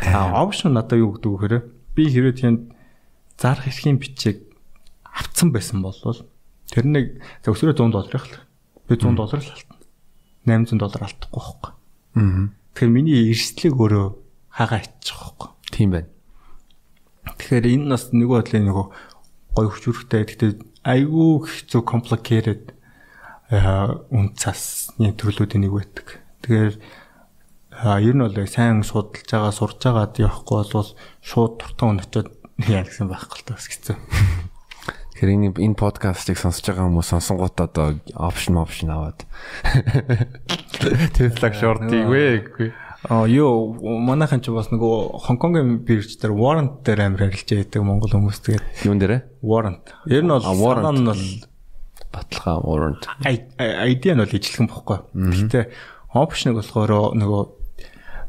А 0.09 0.41
option 0.41 0.73
надад 0.73 0.97
юу 0.97 1.13
гэдэг 1.19 1.29
вэ 1.29 1.39
хэрэг? 1.45 1.65
Би 1.93 2.09
хэрэв 2.09 2.35
тийм 2.41 2.73
зарах 3.37 3.69
эрхийн 3.69 4.01
бичиг 4.01 4.48
авцсан 5.39 5.55
байсан 5.55 5.83
бол 5.83 5.95
тэр 6.75 6.85
нэг 6.91 7.23
за 7.47 7.55
өсвөрөө 7.55 7.79
100 7.79 7.95
долларыг 7.95 8.27
л 8.27 8.35
би 8.91 8.99
100 8.99 9.15
доллар 9.15 9.39
л 9.39 9.53
алтна. 9.55 9.77
800 10.51 10.83
доллар 10.83 11.03
алдахгүй 11.07 11.39
байхгүй. 11.39 11.73
Аа. 12.19 12.51
Тэгэхээр 12.75 12.91
миний 12.91 13.31
эрсдлийг 13.31 13.79
өөрөө 13.79 14.07
хагаа 14.51 14.83
иччих 14.83 15.15
байхгүй. 15.15 15.49
Тийм 15.71 15.91
байна. 15.95 16.11
Тэгэхээр 17.39 17.67
энэ 17.71 17.87
бас 17.87 18.05
нэг 18.11 18.29
бодлын 18.29 18.67
нөгөө 18.67 18.87
гой 19.55 19.67
хүчрхтэй. 19.71 20.27
Гэхдээ 20.27 20.51
айгүй 20.83 21.31
хэцүү 21.47 21.83
complicated 21.87 22.75
үн 24.11 24.35
цасны 24.35 25.15
төрлүүдийн 25.15 25.63
нэг 25.63 25.73
байдаг. 25.73 26.19
Тэгэхээр 26.43 26.75
ер 27.79 28.15
нь 28.19 28.25
бол 28.27 28.35
сайн 28.51 28.83
судалж 28.83 29.23
байгаа, 29.23 29.55
сурж 29.55 29.79
байгаад 29.87 30.19
явахгүй 30.19 30.67
бол 30.67 30.91
шууд 31.23 31.53
туртан 31.63 31.95
өнөчөд 31.95 32.27
яа 32.67 32.83
гэсэн 32.83 33.07
байхгүй 33.07 33.39
л 33.39 33.47
тас 33.55 33.71
хэцүү. 33.71 33.97
Тэгэхээр 35.19 35.35
энэ 35.35 35.51
энэ 35.59 35.75
подкастыг 35.75 36.39
сонсож 36.39 36.63
байгаа 36.63 36.87
хүмүүс 36.87 37.11
сонсонгууд 37.11 37.59
одоо 37.59 37.99
опшн 38.15 38.55
опшн 38.63 38.95
аваад 38.95 39.27
Tesla 41.19 41.51
short-ийг 41.51 42.07
вэ. 42.07 42.71
А 43.11 43.27
юу 43.27 43.75
манайхан 43.83 44.39
ч 44.39 44.55
бас 44.55 44.71
нөгөө 44.71 45.19
Хонконгийн 45.27 45.83
бирж 45.83 46.23
дээр 46.23 46.39
warrant 46.39 46.87
дээр 46.87 47.11
амар 47.11 47.35
харилж 47.35 47.51
яадаг 47.51 47.83
монгол 47.83 48.15
хүмүүс 48.15 48.39
тэгээд 48.47 48.87
юун 48.87 49.03
дээрээ? 49.03 49.43
Warrant. 49.43 49.91
Ер 50.07 50.23
нь 50.23 50.31
бол 50.31 50.47
санаа 50.47 50.95
нь 50.95 51.11
бол 51.11 51.25
баталгаа 52.15 52.63
warrant. 52.63 53.03
ID 53.27 54.15
нь 54.15 54.23
бол 54.23 54.39
ижлэхэн 54.39 54.71
бохгүй. 54.71 55.03
Гэхдээ 55.19 55.65
option-ыг 56.15 56.63
болохоор 56.63 57.19
нөгөө 57.19 57.43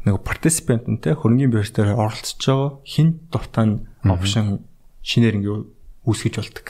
нөгөө 0.10 0.22
participant 0.26 0.90
нь 0.90 0.98
те 0.98 1.14
хөрөнгөний 1.14 1.54
бирж 1.54 1.70
дээр 1.70 1.94
оролцож 1.94 2.42
байгаа 2.42 2.82
хин 2.82 3.22
дуртай 3.30 3.66
нь 3.70 3.78
option 4.10 4.66
шинээр 5.06 5.38
ингээ 5.38 5.78
үүсгэж 6.10 6.36
болдог. 6.42 6.68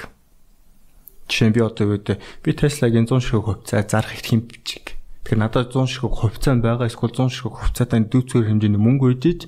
Жишээ 1.31 1.47
нь 1.49 1.55
би 1.55 1.61
одоо 1.63 1.95
үед 1.95 2.19
би 2.43 2.51
Tesla-гийн 2.51 3.07
100 3.07 3.23
ширхэг 3.23 3.45
хувьцаа 3.63 3.87
зарах 3.87 4.19
юм 4.27 4.43
бичиг. 4.43 4.99
Тэгэхээр 5.23 5.39
надад 5.39 5.71
100 5.71 5.87
ширхэг 5.87 6.13
хувьцаа 6.19 6.57
байгаа 6.59 6.89
эсвэл 6.89 7.13
100 7.15 7.31
ширхэг 7.31 7.55
хувьцаатай 7.55 8.01
дүүцгээр 8.09 8.49
хэмжээний 8.49 8.81
мөнгө 8.81 9.05
үйжиж 9.13 9.47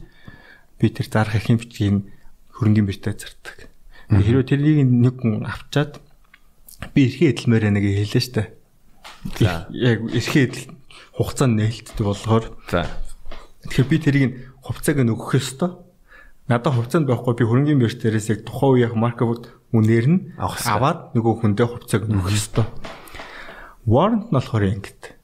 би 0.80 0.88
тэр 0.94 1.08
зарах 1.10 1.36
эрх 1.36 1.50
юм 1.50 1.60
бичгийг 1.60 2.06
хөрөнгөний 2.54 2.86
биржтэй 2.86 3.18
зардаг. 3.18 3.58
Хэрвээ 4.14 4.46
тэрнийг 4.46 4.78
нэг 4.86 5.16
хүн 5.18 5.42
авчаад 5.50 5.98
би 6.94 7.10
эрхээ 7.10 7.34
эдэлмээр 7.34 7.74
нэг 7.74 7.86
хэлээ 7.86 8.22
штэ. 8.22 8.44
Яг 9.74 10.06
эрхээ 10.06 10.46
эдэл 10.46 10.66
хугацаанд 11.18 11.58
нээлтдэг 11.58 12.06
болохоор 12.06 12.46
тэгэхээр 12.70 13.90
би 13.90 13.98
тэрийг 13.98 14.32
хувьцааг 14.62 15.02
нь 15.02 15.14
өгөх 15.14 15.42
ёстой. 15.42 15.82
Надад 16.46 16.78
хувьцаанд 16.78 17.10
байхгүй 17.10 17.34
би 17.42 17.46
хөрөнгөний 17.46 17.82
бирж 17.82 17.98
дээрээс 18.02 18.30
яг 18.34 18.40
тухайн 18.46 18.86
үеийн 18.86 18.98
маркет 18.98 19.54
үнээр 19.72 20.06
нь 20.12 20.20
аваад 20.40 21.16
нөгөө 21.16 21.34
хүндээ 21.40 21.68
хувьцааг 21.68 22.04
нь 22.08 22.20
өгөх 22.20 22.36
ёстой. 22.36 22.68
Warrant 23.88 24.28
нь 24.28 24.36
болохоор 24.36 24.64
ингэдэг. 24.68 25.16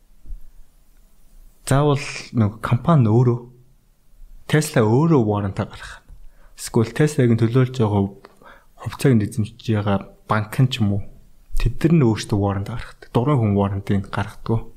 Заавал 1.68 2.08
нөгөө 2.32 2.60
компани 2.64 3.12
өөрөө 3.12 3.40
Tesla 4.48 4.82
өөрөө 4.88 5.22
warrant 5.28 5.60
гаргах. 5.60 6.00
Эсвэл 6.56 6.96
Tesla-гийн 6.96 7.40
төлөөлж 7.44 7.76
байгаа 7.76 8.04
хувьцааг 8.80 9.14
нь 9.20 9.26
эзэмшиж 9.28 9.60
байгаа 9.68 10.16
банк 10.32 10.56
нь 10.56 10.72
ч 10.72 10.80
юм 10.80 10.96
уу 10.96 11.04
тэд 11.60 11.76
нар 11.84 11.94
нь 12.00 12.08
өөрсдөө 12.08 12.40
warrant 12.40 12.72
гаргадаг. 12.72 13.12
Дурын 13.12 13.40
хүн 13.42 13.54
warrant-ыг 13.60 14.08
гаргадаг. 14.08 14.72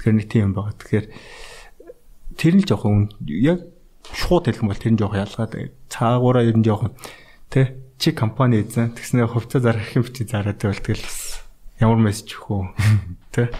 Тэгэхээр 0.00 0.16
нэг 0.16 0.26
тийм 0.32 0.42
юм 0.48 0.52
байна. 0.56 0.72
Тэгэхээр 0.80 1.06
тэр 2.40 2.54
нь 2.56 2.64
жоохон 2.64 3.12
яг 3.28 3.68
шууд 4.16 4.48
хэлэх 4.48 4.62
юм 4.64 4.70
бол 4.72 4.80
тэр 4.80 4.92
нь 4.94 5.00
жоохон 5.00 5.20
ялгаад 5.20 5.52
цаагаараа 5.92 6.44
ер 6.48 6.56
нь 6.56 6.64
жоохон 6.64 6.96
тэ 7.52 7.76
чи 8.00 8.16
компани 8.16 8.64
эзэн 8.64 8.96
тэгснээр 8.96 9.28
хувьцаа 9.28 9.60
зарах 9.60 9.92
юм 9.92 10.08
чи 10.08 10.24
зараад 10.24 10.56
байвал 10.56 10.80
тэгэл 10.80 11.04
бас 11.04 11.44
ямар 11.76 12.00
мессеж 12.00 12.40
өгөх 12.40 12.48
үү 12.48 12.64
тэ? 13.36 13.52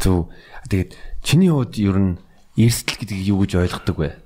Зөв. 0.00 0.32
Тэгээд 0.72 0.96
чиний 1.20 1.52
хувьд 1.52 1.76
ер 1.76 1.96
нь 2.00 2.12
эрсдэл 2.56 2.96
гэдгийг 3.04 3.28
юу 3.28 3.44
гэж 3.44 3.52
ойлгодог 3.60 3.96
вэ? 4.00 4.16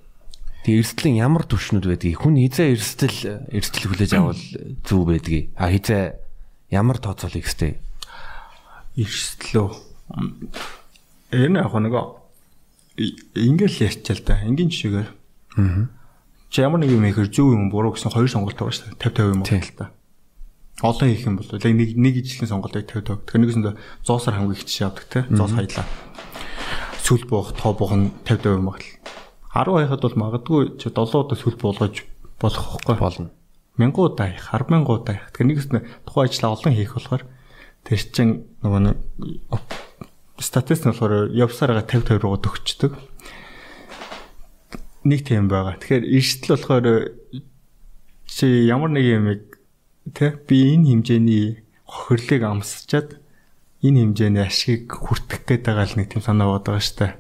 Тэгээ 0.63 0.81
эрсдлийн 0.87 1.19
ямар 1.19 1.43
түвшнүүд 1.51 1.83
байдгийг 1.83 2.23
хүн 2.23 2.39
хизээ 2.39 2.79
эрсдэл 2.79 3.19
эрсдэл 3.51 3.91
хүлээж 3.91 4.13
авал 4.15 4.39
зөв 4.87 5.03
байдгийг 5.03 5.51
а 5.59 5.67
хизээ 5.75 6.15
ямар 6.71 7.03
тооцоолыг 7.03 7.43
хэвтэй 7.43 7.83
эрсдлөө 8.95 9.69
энэ 11.35 11.59
яг 11.59 11.75
нэг 11.75 11.95
ингээл 13.35 13.83
ярьчаал 13.87 14.23
та. 14.23 14.43
Энгийн 14.47 14.71
жишээгээр 14.71 15.11
аа 15.11 16.00
чи 16.51 16.61
ямар 16.67 16.83
нэг 16.83 16.91
юм 16.91 17.07
ихэр 17.07 17.31
зөв 17.31 17.55
юм 17.55 17.71
буруу 17.71 17.95
гэсэн 17.95 18.11
хоёр 18.11 18.27
сонголт 18.27 18.59
байгаа 18.59 18.75
шүү 18.75 18.99
дээ. 18.99 19.07
50 19.07 19.23
50 19.23 19.31
юм 19.31 19.41
уу? 19.41 19.71
Та. 19.79 19.95
Олон 20.83 21.09
хийх 21.09 21.25
юм 21.31 21.37
бол 21.39 21.47
яг 21.47 21.63
нэг 21.63 21.91
нэг 21.95 22.15
ижлэн 22.27 22.51
сонголтыг 22.51 22.91
50 22.91 23.07
50 23.07 23.23
тэгэхээр 23.31 23.43
нэгэсэндээ 23.47 23.75
100-аар 24.03 24.35
хамгийн 24.35 24.59
их 24.59 24.67
жишээ 24.67 24.87
авдаг 24.91 25.07
те. 25.07 25.21
100 25.31 25.55
хаялаа 25.55 25.87
сүл 27.07 27.25
буух 27.31 27.55
тоо 27.55 27.73
буух 27.79 27.95
нь 27.95 28.11
50 28.27 28.51
50 28.51 28.59
юм 28.59 28.67
баг 28.67 28.83
л 28.83 28.91
10 29.55 29.79
хаяхад 29.79 30.03
бол 30.03 30.17
магадгүй 30.27 30.63
чи 30.79 30.91
7 30.91 31.23
удаа 31.23 31.39
сүл 31.39 31.55
буулгаж 31.55 31.95
болох 32.43 32.65
хөхгүй 32.67 32.97
болно. 32.99 33.31
1000 33.79 33.95
удаа 33.95 34.29
их 34.31 34.47
100000 34.51 34.91
удаа 34.91 35.15
их 35.15 35.31
тэгэхээр 35.31 35.49
нэгэсэндээ 35.55 35.83
тухайн 36.07 36.27
ажлаа 36.27 36.51
олон 36.55 36.75
хийх 36.75 36.93
болохоор 36.95 37.23
тэр 37.87 38.01
чин 38.11 38.29
нөгөө 38.63 38.81
нэг 38.91 38.97
статистик 40.39 40.87
нь 40.87 40.93
болохоор 40.95 41.31
явсараа 41.31 41.83
50 41.83 42.11
50 42.11 42.23
руу 42.25 42.37
төгчдөг 42.39 42.93
нэг 45.05 45.21
тийм 45.25 45.49
байгаа. 45.49 45.81
Тэгэхээр 45.81 46.05
эрсдэл 46.05 46.53
болохоор 46.57 46.87
чи 48.29 48.47
ямар 48.69 48.91
нэг 48.93 49.05
юм 49.07 49.27
тэ 50.13 50.37
би 50.45 50.77
энэ 50.77 51.01
хэмжээний 51.01 51.65
хохирлыг 51.89 52.43
амсчаад 52.45 53.19
энэ 53.83 54.13
хэмжээний 54.13 54.45
ашиг 54.45 54.93
хүртэх 54.93 55.49
гээд 55.49 55.65
байгаа 55.65 55.87
л 55.89 55.97
нэг 55.97 56.09
тийм 56.13 56.23
санаа 56.23 56.53
бод 56.53 56.65
байгаа 56.69 56.85
штэ. 56.85 57.17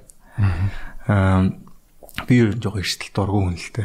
Аа 1.08 1.50
би 2.28 2.34
ер 2.36 2.52
нь 2.54 2.60
жоохон 2.60 2.84
эрсдэлд 2.84 3.16
оргүй 3.16 3.40
хүн 3.48 3.56
л 3.56 3.70
тэ. 3.72 3.84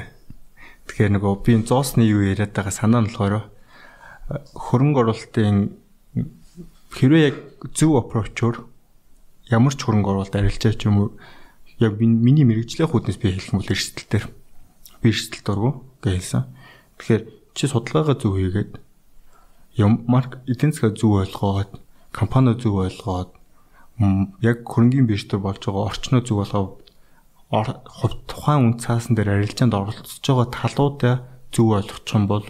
Тэгэхээр 0.86 1.12
нөгөө 1.16 1.34
би 1.42 1.52
зоосны 1.64 2.04
юу 2.04 2.22
яриад 2.28 2.52
байгаа 2.52 2.74
санаа 2.76 3.02
нь 3.02 3.10
болохоор 3.10 3.48
хөрөнгө 4.54 5.00
оруулалтын 5.02 5.58
хэрвээ 6.94 7.24
яг 7.30 7.38
зөв 7.74 8.00
аппрочор 8.00 8.66
ямар 9.50 9.74
ч 9.74 9.80
хөрөнгө 9.86 10.10
оруулалт 10.10 10.36
арилжаач 10.36 10.80
юм 10.90 10.98
уу 10.98 11.08
яг 11.80 12.00
миний 12.00 12.48
мэрэгжлийн 12.48 12.88
хүүднээс 12.88 13.20
би 13.20 13.36
хэлэх 13.36 13.52
бол 13.52 13.74
эрсдэл 13.74 14.08
төр 14.08 14.26
би 15.04 15.08
эрсдэл 15.12 15.44
дургу 15.44 15.72
гэж 16.00 16.14
хэлсэн. 16.16 16.44
Тэгэхээр 17.00 17.24
чи 17.56 17.64
судалгаагаа 17.68 18.16
зөв 18.16 18.34
хийгээд 18.40 18.72
юм 19.76 20.08
марк 20.08 20.40
эдийн 20.48 20.72
засгаа 20.72 20.96
зөв 20.96 21.12
ойлгоод 21.20 21.72
компани 22.16 22.56
зөв 22.56 22.80
ойлгоод 22.80 23.32
яг 24.40 24.58
хөрөнгөний 24.64 25.08
биржтер 25.08 25.40
болж 25.44 25.60
байгаа 25.60 25.92
орчноо 25.92 26.24
зөв 26.24 26.40
болгоод 26.40 26.80
тухайн 28.28 28.64
үн 28.64 28.74
цаасан 28.80 29.16
дээр 29.16 29.40
арилжаанд 29.40 29.76
оролцож 29.76 30.24
байгаа 30.24 30.48
талуудаа 30.52 31.16
зөв 31.52 31.76
ойлгочих 31.76 32.16
юм 32.16 32.28
бол 32.32 32.44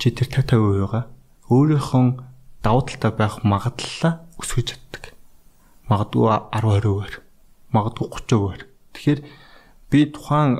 чи 0.00 0.08
тэр 0.12 0.28
50 0.32 0.88
50%-га 0.88 1.00
өөрийнхөө 1.52 2.04
давуу 2.64 2.82
талтай 2.88 3.12
байх 3.12 3.40
магадлалаа 3.44 4.24
өсгөж 4.40 4.66
чаддаг. 4.68 5.04
Магадгүй 5.88 6.28
10 6.28 6.60
20%-аар 6.60 7.27
магадгүй 7.74 8.08
30%-аар. 8.08 8.62
Тэгэхээр 8.94 9.20
би 9.92 10.00
тухайн 10.12 10.52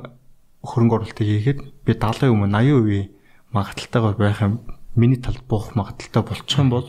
хөрөнгө 0.64 0.96
оруулалтыг 0.96 1.26
хийхэд 1.26 1.58
би 1.86 1.92
70% 1.94 2.28
юм 2.28 2.44
80% 2.44 3.12
магадaltaйгаар 3.54 4.16
байх 4.18 4.40
юм 4.42 4.54
миний 4.94 5.20
талд 5.20 5.42
буух 5.48 5.72
магадaltaй 5.78 6.22
болчих 6.22 6.58
юм 6.58 6.70
бол 6.70 6.84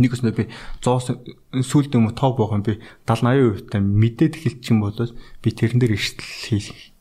нэг 0.00 0.16
өснөө 0.16 0.34
би 0.34 0.44
100 0.80 1.62
сүлд 1.62 1.92
юм 1.94 2.10
тоо 2.16 2.32
буух 2.32 2.56
юм 2.56 2.64
би 2.64 2.80
70 3.06 3.68
80% 3.68 3.70
та 3.70 3.78
мэдээд 3.78 4.38
эхэлчих 4.40 4.72
юм 4.72 4.80
бол 4.82 4.96
би 4.96 5.48
тэрэн 5.52 5.78
дээр 5.78 5.94
эрсдэл 5.94 6.32
хийх 6.48 6.92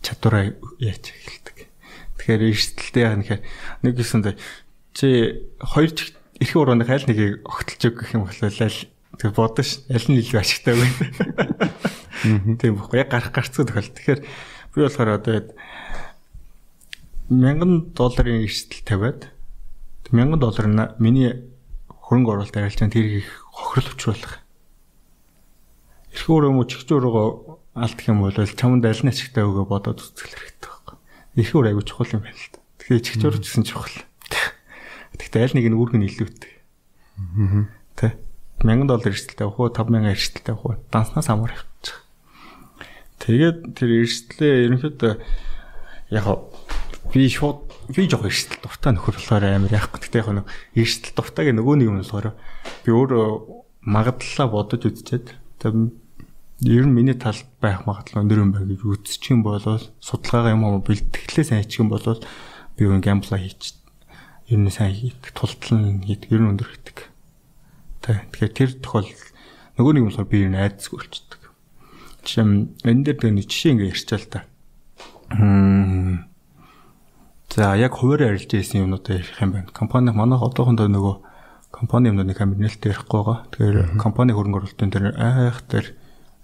чадвараа 0.00 0.54
яаж 0.78 1.04
эхэлдэг. 1.10 1.68
Тэгэхээр 2.16 2.42
эрсдэлтэй 2.48 3.02
яа 3.02 3.16
нэхэр 3.18 3.40
нэг 3.82 3.92
гэсэн 3.98 4.24
чи 4.94 5.08
хоёр 5.58 5.90
эрх 6.40 6.56
урууны 6.56 6.84
хайл 6.88 7.04
нэгийг 7.04 7.44
огтлж 7.44 7.82
өг 7.90 7.94
гэх 8.00 8.14
юм 8.16 8.24
бол 8.24 8.40
Тэгээ 9.20 9.36
бодсон 9.36 9.64
ш. 9.68 9.84
Аль 9.92 10.08
нь 10.08 10.16
илүү 10.16 10.40
ашигтай 10.40 10.74
вэ? 10.80 10.88
Тийм 12.56 12.80
баггүй. 12.80 13.04
Яг 13.04 13.12
гарах 13.12 13.36
гарцгүй 13.36 13.68
тохиол. 13.68 13.92
Тэгэхээр 13.92 14.20
би 14.24 14.78
болохоор 14.80 15.20
одоо 15.20 15.44
1000 17.28 17.92
долларын 17.92 18.48
эрсдэл 18.48 18.80
тавиад 18.88 19.28
1000 20.08 20.40
доллар 20.40 20.66
нь 20.72 20.88
миний 21.04 21.36
хөрөнгө 21.86 22.32
оруулалт 22.32 22.56
арилжаанд 22.56 22.96
тэр 22.96 23.20
их 23.20 23.28
хохирол 23.52 23.92
учруулах. 23.92 24.40
Эрх 26.10 26.26
өөрөө 26.26 26.50
мө 26.56 26.64
чихч 26.64 26.88
өөрөөгөө 26.90 27.28
алдах 27.76 28.08
юм 28.08 28.24
бол 28.24 28.34
чамд 28.34 28.88
аль 28.88 29.04
нь 29.04 29.12
ашигтай 29.12 29.44
өгөө 29.44 29.68
бодоод 29.68 30.00
үзэх 30.00 30.32
хэрэгтэй 30.32 30.64
байхгүй. 30.64 30.96
Эрх 31.38 31.52
өөр 31.54 31.68
аягүй 31.70 31.84
чухал 31.86 32.14
юм 32.16 32.24
байна 32.24 32.40
л 32.40 32.50
да. 32.50 32.58
Тэгэхээр 32.82 33.04
чихч 33.04 33.20
өөр 33.20 33.36
ч 33.38 33.44
гэсэн 33.46 33.64
чухал. 33.68 33.96
Гэхдээ 35.14 35.44
аль 35.44 35.54
нэг 35.54 35.66
нь 35.70 35.78
үүрэг 35.78 35.94
нь 36.00 36.08
илүүтэй. 36.08 36.54
Тэ. 37.94 38.29
1000 38.60 38.86
доллар 38.86 39.12
эрсдэлтэй 39.12 39.46
авах 39.46 39.60
уу 39.60 39.72
5000 39.72 40.12
эрсдэлтэй 40.12 40.52
авах 40.52 40.66
уу 40.66 40.76
данснаас 40.92 41.28
хамаарах 41.28 41.64
гэж. 41.64 41.86
Тэгээд 43.20 43.58
тэр 43.76 43.90
эрсдлээ 44.04 44.52
ерөнхийдөө 44.68 45.12
яг 46.12 46.26
би 47.12 47.28
шууд 47.28 47.60
би 47.92 48.06
жоох 48.06 48.28
эрсдэл 48.28 48.60
дуртай 48.62 48.92
нөхөр 48.94 49.16
болохоор 49.16 49.44
амар 49.48 49.72
яахгүй. 49.72 50.00
Гэхдээ 50.00 50.22
яг 50.22 50.30
нэг 50.30 50.46
эрсдэл 50.76 51.16
дуртайг 51.16 51.52
нөгөө 51.56 51.74
нэг 51.80 51.88
юм 51.88 51.98
болохоор 52.04 52.36
би 52.84 52.90
өөрөө 52.92 53.26
магадлалаа 53.84 54.46
бодож 54.48 54.82
үзчихэд 54.84 55.26
ер 55.64 56.84
нь 56.84 56.92
миний 56.92 57.16
талд 57.16 57.48
байх 57.60 57.88
магадлал 57.88 58.24
өндөр 58.24 58.44
юм 58.44 58.52
байна 58.52 58.68
гэж 58.68 58.84
үзчих 58.84 59.32
юм 59.32 59.40
бол 59.40 59.64
судалгаагаа 59.64 60.52
юм 60.52 60.64
уу 60.68 60.84
бэлтгэлээ 60.84 61.44
сайн 61.48 61.64
хийчих 61.64 61.80
юм 61.80 61.88
бол 61.88 62.04
би 62.76 62.84
юу 62.84 63.00
гэмбла 63.00 63.40
хийчих 63.40 63.80
ер 64.50 64.58
нь 64.58 64.70
сайн 64.70 64.92
хийдэг, 64.92 65.30
тултлан 65.32 66.02
хийдэг, 66.02 66.34
ер 66.34 66.42
нь 66.42 66.50
өндөр 66.52 66.68
хийдэг. 66.68 66.98
Тэ. 68.10 68.26
Тэгэхээр 68.34 68.54
тэр 68.58 68.70
тохиол 68.82 69.06
нөгөө 69.78 69.92
нэг 69.94 70.02
юм 70.02 70.08
болохоор 70.10 70.26
би 70.26 70.42
ер 70.42 70.50
нь 70.50 70.58
айдсгүй 70.58 70.98
болчихдог. 70.98 71.42
Жишээ 72.26 72.42
нь 72.42 72.74
энэ 72.82 73.02
дээр 73.06 73.18
тэр 73.22 73.32
нэг 73.38 73.46
жишээ 73.46 73.70
ингээ 73.78 73.92
ярьчаа 73.94 74.18
л 74.18 74.26
та. 74.26 74.40
За 77.54 77.78
яг 77.78 77.94
хуваарь 77.94 78.34
арилж 78.34 78.50
ирсэн 78.50 78.82
юмнуудаа 78.82 79.22
ярих 79.22 79.38
юм 79.38 79.54
байна. 79.54 79.70
Компани 79.70 80.10
манайх 80.10 80.42
одоохондоо 80.42 80.90
нөгөө 80.90 81.14
компани 81.70 82.10
юмнуудыг 82.10 82.34
хамир 82.34 82.58
нээлттэй 82.58 82.90
ярихгүй 82.98 83.14
байгаа. 83.22 83.46
Тэгэхээр 83.54 83.78
компани 84.02 84.34
хөрөнгө 84.34 84.58
оруулалтын 84.58 84.90
дээр 84.90 85.14
айх 85.14 85.62
дээр 85.70 85.86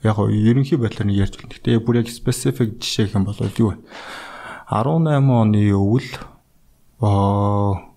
яг 0.06 0.22
ерөнхий 0.22 0.78
байдлаар 0.78 1.10
нь 1.10 1.18
ярьж 1.18 1.34
байна. 1.34 1.50
Гэтэ 1.50 1.82
бүр 1.82 2.06
яг 2.06 2.14
specific 2.14 2.78
жишээ 2.78 3.10
гэх 3.10 3.18
юм 3.18 3.26
бол 3.26 3.42
юу 3.42 3.74
вэ? 3.74 3.82
18 4.70 5.18
оны 5.18 5.62
өвөл 5.74 6.10
аа 7.02 7.90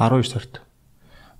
12 0.00 0.32
сард 0.32 0.64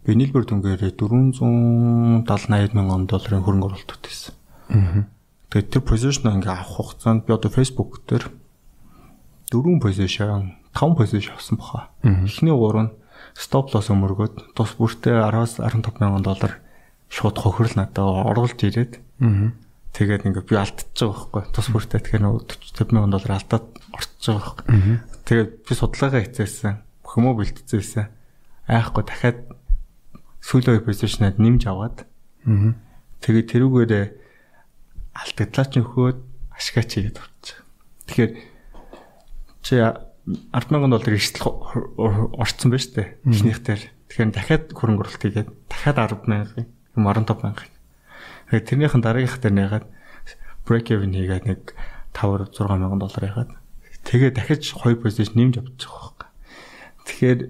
нийлбэр 0.07 0.45
дүнгээр 0.47 0.95
470 0.95 2.25
80 2.25 2.77
мянган 2.77 3.07
долларын 3.11 3.43
хөрөнгө 3.43 3.67
оруулалт 3.67 4.05
хийсэн. 4.07 4.35
Аа. 4.71 5.05
Тэгээд 5.51 5.73
тэр 5.75 5.83
позишн 5.83 6.29
ингээ 6.29 6.55
авах 6.55 6.77
хугацаанд 6.77 7.25
би 7.27 7.33
одоо 7.35 7.51
Facebook 7.51 8.05
дээр 8.07 8.31
4 9.51 9.81
позишн, 9.81 10.55
5 10.77 10.97
позишн 10.97 11.35
авсан 11.35 11.57
баха. 11.59 11.89
Эхний 12.05 12.55
3 12.55 12.89
нь 12.89 12.93
стоп 13.35 13.75
лосс 13.75 13.91
өмөргөөд 13.93 14.55
тус 14.55 14.77
бүртээ 14.79 15.19
10-аас 15.29 15.61
15 15.61 16.01
мянган 16.01 16.25
доллар 16.25 16.61
шууд 17.09 17.37
хохирол 17.37 17.75
надад 17.77 18.05
оруулж 18.05 18.61
ирээд. 18.61 19.01
Аа. 19.21 19.53
Тэгээд 19.93 20.29
ингээ 20.29 20.45
би 20.47 20.55
алдчихж 20.57 20.95
байгаа 21.01 21.43
байхгүй. 21.43 21.43
Тус 21.53 21.69
бүртээ 21.73 22.01
тэгэхээр 22.01 22.25
40 22.29 22.93
мянган 22.93 23.13
доллар 23.13 23.41
алдаад 23.41 23.67
орчихж 23.93 24.25
байгаа 24.29 24.53
байхгүй. 24.63 25.01
Тэгээд 25.25 25.51
би 25.65 25.73
судалгаагаа 25.75 26.23
хийцээсэн. 26.29 26.75
Хүмүү 27.09 27.33
бэлтцсэн 27.41 27.79
байсан 27.81 28.07
айхгүй 28.69 29.05
дахиад 29.09 29.39
сүүлийн 30.43 30.85
PlayStation-аад 30.85 31.37
нэмж 31.39 31.63
аваад 31.69 32.07
тэгээ 33.23 33.45
тэрүүгээр 33.51 33.93
алдагдлаач 35.19 35.71
нөхөөд 35.75 36.19
ашгаа 36.55 36.85
чигээд 36.87 37.19
авчих. 37.19 37.59
Тэгэхээр 38.07 38.33
чи 39.63 39.75
100000 39.79 40.93
доллар 40.93 41.15
эрсдэл 41.15 41.51
орцсон 42.39 42.71
байж 42.71 42.93
тээ. 42.95 43.19
Эхнийх 43.27 43.61
дээр. 43.65 43.83
Тэгэхээр 44.09 44.31
дахиад 44.35 44.65
хөрөнгө 44.75 45.03
оруулалт 45.07 45.23
хийгээд 45.23 45.49
дахиад 45.67 45.99
10000 45.99 46.67
юм 46.95 47.05
15000. 47.07 47.71
Тэгээд 48.51 48.69
тэрнийхэн 48.69 49.03
дараагийнх 49.03 49.39
дээр 49.43 49.55
нэгээд 49.57 49.87
break 50.69 50.87
even 50.93 51.13
хийгээд 51.17 51.45
нэг 51.49 51.63
5 52.15 52.55
6000 52.55 53.03
доллар 53.03 53.25
ягаад. 53.25 53.51
Тэгээ 54.05 54.31
дахиж 54.37 54.63
2 54.73 55.01
PlayStation 55.01 55.37
нэмж 55.37 55.55
авчих 55.65 55.93
واخ. 55.93 56.29
Тэгэхээр 57.09 57.41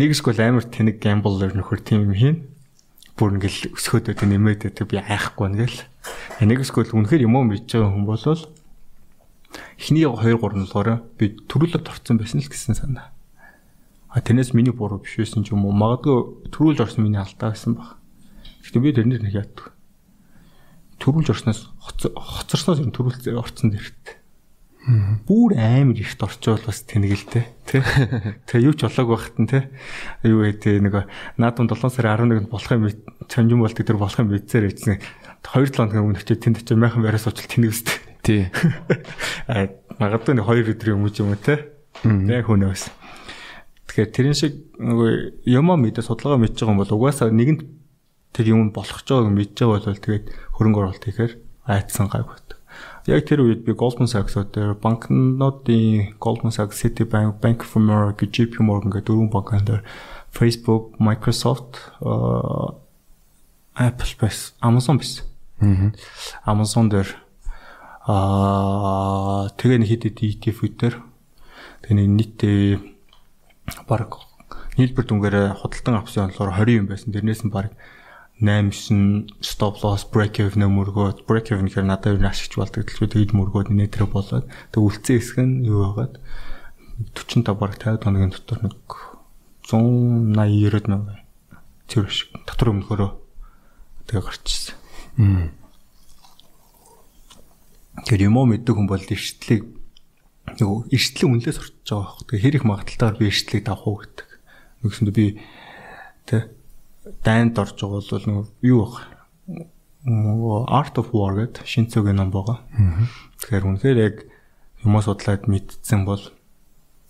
Нэг 0.00 0.16
эсвэл 0.16 0.40
амар 0.40 0.64
тэнэг 0.64 0.96
гэмблер 0.96 1.52
нөхөр 1.52 1.84
тийм 1.84 2.08
юм 2.08 2.16
хийн. 2.16 2.36
Бүр 3.20 3.36
ингээл 3.36 3.76
өсгөөдөө 3.76 4.16
нэмээд 4.24 4.72
байдаг 4.72 4.88
би 4.88 4.96
айхгүй 4.96 5.52
нэгэл. 5.52 5.84
Нэг 6.40 6.64
эсвэл 6.64 6.88
үнэхээр 6.96 7.28
юм 7.28 7.36
уу 7.36 7.44
мэдж 7.44 7.68
байгаа 7.68 7.92
хүн 7.92 8.08
болвол 8.08 8.48
эхний 9.76 10.08
2 10.08 10.40
3 10.40 10.40
дугаараа 10.40 11.04
би 11.20 11.36
төрүүлэлт 11.44 11.92
орсон 11.92 12.16
байсан 12.16 12.40
л 12.40 12.48
гэсэн 12.48 12.80
санаа. 12.80 13.12
А 14.08 14.24
тэрнээс 14.24 14.56
миний 14.56 14.72
буруу 14.72 15.04
биш 15.04 15.20
байсан 15.20 15.44
ч 15.44 15.52
юм 15.52 15.68
уу 15.68 15.76
магадгүй 15.76 16.48
төрүүлж 16.48 16.80
орсон 16.80 17.04
миний 17.04 17.20
алдаа 17.20 17.52
байсан 17.52 17.76
баг. 17.76 18.00
Гэхдээ 18.64 18.80
би 18.80 18.96
тэрнэр 18.96 19.20
нэг 19.20 19.36
яадаг. 19.36 19.76
Төрүүлж 20.96 21.28
орсноос 21.28 21.68
хоцорсноос 21.76 22.80
юм 22.80 22.96
төрүүлж 22.96 23.28
орсон 23.36 23.76
дэрт. 23.76 24.16
Бүүр 25.28 25.60
амар 25.60 26.00
ихт 26.00 26.24
орчвол 26.24 26.64
бас 26.64 26.88
тэнэгэлтэй 26.88 27.44
тий. 27.70 27.82
Тэгээ 28.50 28.66
юу 28.66 28.74
ч 28.74 28.82
болоог 28.90 29.08
байхад 29.14 29.36
нь 29.38 29.46
тий. 29.46 29.62
Юу 30.26 30.42
гэдэг 30.42 30.82
нэг 30.82 30.94
наадам 31.38 31.70
7 31.70 31.86
сарын 31.86 32.26
11-нд 32.26 32.50
болох 32.50 32.72
юм 32.74 32.90
чанжин 33.30 33.62
болдог 33.62 33.86
тэр 33.86 33.98
болох 34.02 34.18
юм 34.18 34.34
мэдсээр 34.34 34.66
ийцэн 34.66 34.98
2-7 35.46 35.78
хоногийн 35.78 36.02
өмнө 36.02 36.18
очиж 36.18 36.38
тэнд 36.42 36.60
очиж 36.66 36.74
майхан 36.74 37.06
бараас 37.06 37.30
очил 37.30 37.46
тэнэгэстэй. 37.46 37.96
Тий. 38.26 38.42
Аа 39.46 39.70
магадгүй 40.02 40.34
нэг 40.34 40.46
2 40.50 40.74
өдрийн 40.74 40.98
өмнө 40.98 41.14
ч 41.14 41.22
юм 41.22 41.30
уу 41.30 41.38
тий. 41.38 41.62
Яг 42.02 42.50
хүнээс. 42.50 42.90
Тэгэхээр 43.86 44.10
тэрэн 44.10 44.34
шиг 44.34 44.54
нөгөө 44.78 45.46
юмаа 45.46 45.78
мэдээ 45.78 46.02
судалгаа 46.02 46.42
мэдж 46.42 46.58
байгаа 46.58 46.74
юм 46.74 46.82
бол 46.82 46.96
угаасаа 46.98 47.30
нэгэнт 47.30 47.62
тэр 48.34 48.46
юм 48.54 48.70
болох 48.74 49.02
ч 49.02 49.08
байгааг 49.14 49.34
мэдж 49.34 49.54
байгаа 49.62 49.94
бол 49.94 50.04
тэгээд 50.04 50.26
хөрөнгө 50.58 50.78
оруулалт 50.82 51.06
хийхээр 51.06 51.32
айдсан 51.66 52.06
гайгүй. 52.10 52.49
Яг 53.08 53.24
тэр 53.24 53.40
үед 53.46 53.64
би 53.64 53.72
Goldman 53.72 54.10
Sachs-д 54.10 54.76
банкнуудын 54.82 56.16
Goldman 56.20 56.52
Sachs, 56.52 56.82
Citibank, 56.82 57.40
Bank 57.40 57.64
of 57.64 57.72
America, 57.80 58.28
JP 58.28 58.60
Morgan 58.60 58.92
гэх 58.92 59.08
дөрвөн 59.08 59.32
банкнд 59.32 59.80
Facebook, 60.30 61.00
Microsoft, 61.00 61.80
Apple 63.74 64.12
бас, 64.20 64.52
Amazon 64.60 65.00
бас. 65.00 65.24
Amazon 66.44 66.88
дээр 66.92 67.08
аа 68.04 69.48
тэгээ 69.56 69.78
нэг 69.80 69.88
хэд 69.92 70.02
хэд 70.08 70.18
ETF-үүдээр 70.20 70.94
тэгээ 71.84 72.08
нийтээ 72.16 72.60
баг 73.84 74.24
нийлбэр 74.80 75.04
дүнгээр 75.04 75.36
худалдан 75.60 76.00
авсан 76.00 76.32
болохоор 76.32 76.64
20 76.64 76.80
юм 76.80 76.86
байсан. 76.88 77.12
Тэрнээс 77.12 77.44
нь 77.44 77.52
баг 77.52 77.76
8 78.40 78.72
9 78.72 79.36
stop 79.44 79.84
loss 79.84 80.08
break 80.08 80.40
even 80.40 80.64
мөргөөд 80.72 81.28
break 81.28 81.52
even 81.52 81.68
гэхээр 81.68 81.88
надад 81.88 82.16
юу 82.16 82.24
ашигч 82.24 82.56
болдог 82.56 82.88
төлөв 82.88 83.12
тэгж 83.12 83.30
мөргөөд 83.36 83.68
нэтэр 83.68 84.08
болоод 84.08 84.48
тэг 84.48 84.80
үлцэн 84.80 85.16
хэсэг 85.20 85.38
нь 85.44 85.68
юу 85.68 85.84
байгаад 85.92 86.16
45 87.12 87.52
бараг 87.60 87.76
50 87.76 88.00
хоногийн 88.00 88.32
дотор 88.32 88.58
нэг 88.64 88.76
180 89.68 90.32
90 90.32 90.88
мянга 90.88 91.20
тэр 91.90 92.08
шиг 92.08 92.30
дотор 92.46 92.70
өмнөхөрөө 92.72 93.10
тэгээ 94.06 94.24
гарчсан. 94.24 94.76
Тэр 98.06 98.20
юм 98.24 98.38
уу 98.38 98.46
мэддэг 98.46 98.74
хүн 98.74 98.86
бол 98.86 99.02
эрсдлийг 99.02 99.68
нөгөө 100.56 100.94
эрсдлийн 100.94 101.30
үнэлээс 101.34 101.58
орчиж 101.60 101.88
байгаа 101.90 102.04
байхгүй. 102.08 102.26
Тэгээ 102.30 102.44
хэр 102.46 102.56
их 102.56 102.66
магадaltaар 102.66 103.14
би 103.18 103.28
эрсдлийг 103.28 103.64
давах 103.66 103.86
уу 103.86 103.98
гэдэг. 104.00 104.28
Нэгсэндээ 104.86 105.16
би 105.18 105.26
тэ 106.26 106.50
дайнд 107.24 107.56
орж 107.56 107.80
байгаа 107.80 108.00
бол 108.00 108.26
нөгөө 108.28 108.46
юу 108.68 108.84
вэ? 108.84 109.00
Art 110.68 110.96
of 110.96 111.12
War 111.12 111.36
гэдэг 111.36 111.64
шинцөгийн 111.64 112.16
ном 112.16 112.32
байгаа. 112.32 112.64
Тэгэхээр 113.40 113.68
үнэхээр 113.68 113.98
яг 114.00 114.16
юмаа 114.84 115.04
судлаад 115.04 115.44
мэдсэн 115.44 116.04
бол 116.08 116.20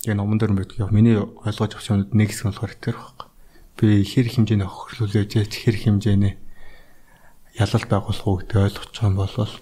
яг 0.07 0.15
номон 0.17 0.39
дээр 0.39 0.55
мэддэг. 0.55 0.83
Яг 0.83 0.91
миний 0.91 1.19
ойлгож 1.19 1.75
авч 1.79 1.87
юмуд 1.91 2.15
нэг 2.15 2.35
хэсэг 2.35 2.51
болохоор 2.51 2.75
тэр 2.79 2.97
байхгүй. 2.99 3.27
Би 3.79 4.03
хэр 4.03 4.27
хэмжээний 4.27 4.67
хохирлуулж 4.67 5.15
яж 5.39 5.55
хэр 5.55 5.77
хэмжээний 5.79 6.35
ялалт 7.59 7.87
байгуулах 7.91 8.27
уу 8.27 8.39
гэдэг 8.43 8.59
ойлгож 8.59 8.91
байгаа 8.91 9.07
юм 9.07 9.17
бол 9.19 9.55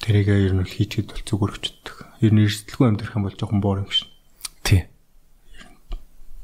тэрийг 0.00 0.28
ер 0.28 0.54
нь 0.54 0.64
хийчихэд 0.68 1.10
бол 1.12 1.24
зүгээр 1.24 1.52
өчтдөг. 1.56 1.96
Ер 2.20 2.32
нь 2.32 2.44
эрсдэлгүй 2.44 2.86
амьдрах 2.88 3.16
юм 3.16 3.24
бол 3.24 3.36
жоохон 3.36 3.60
боор 3.64 3.78
юм 3.84 3.90
шин. 3.90 4.08
Тий. 4.62 4.84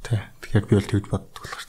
Тий. 0.02 0.20
Тэгэхээр 0.40 0.66
би 0.66 0.74
бол 0.80 0.90
тэгж 0.90 1.06
боддог 1.12 1.42
болохоор 1.44 1.68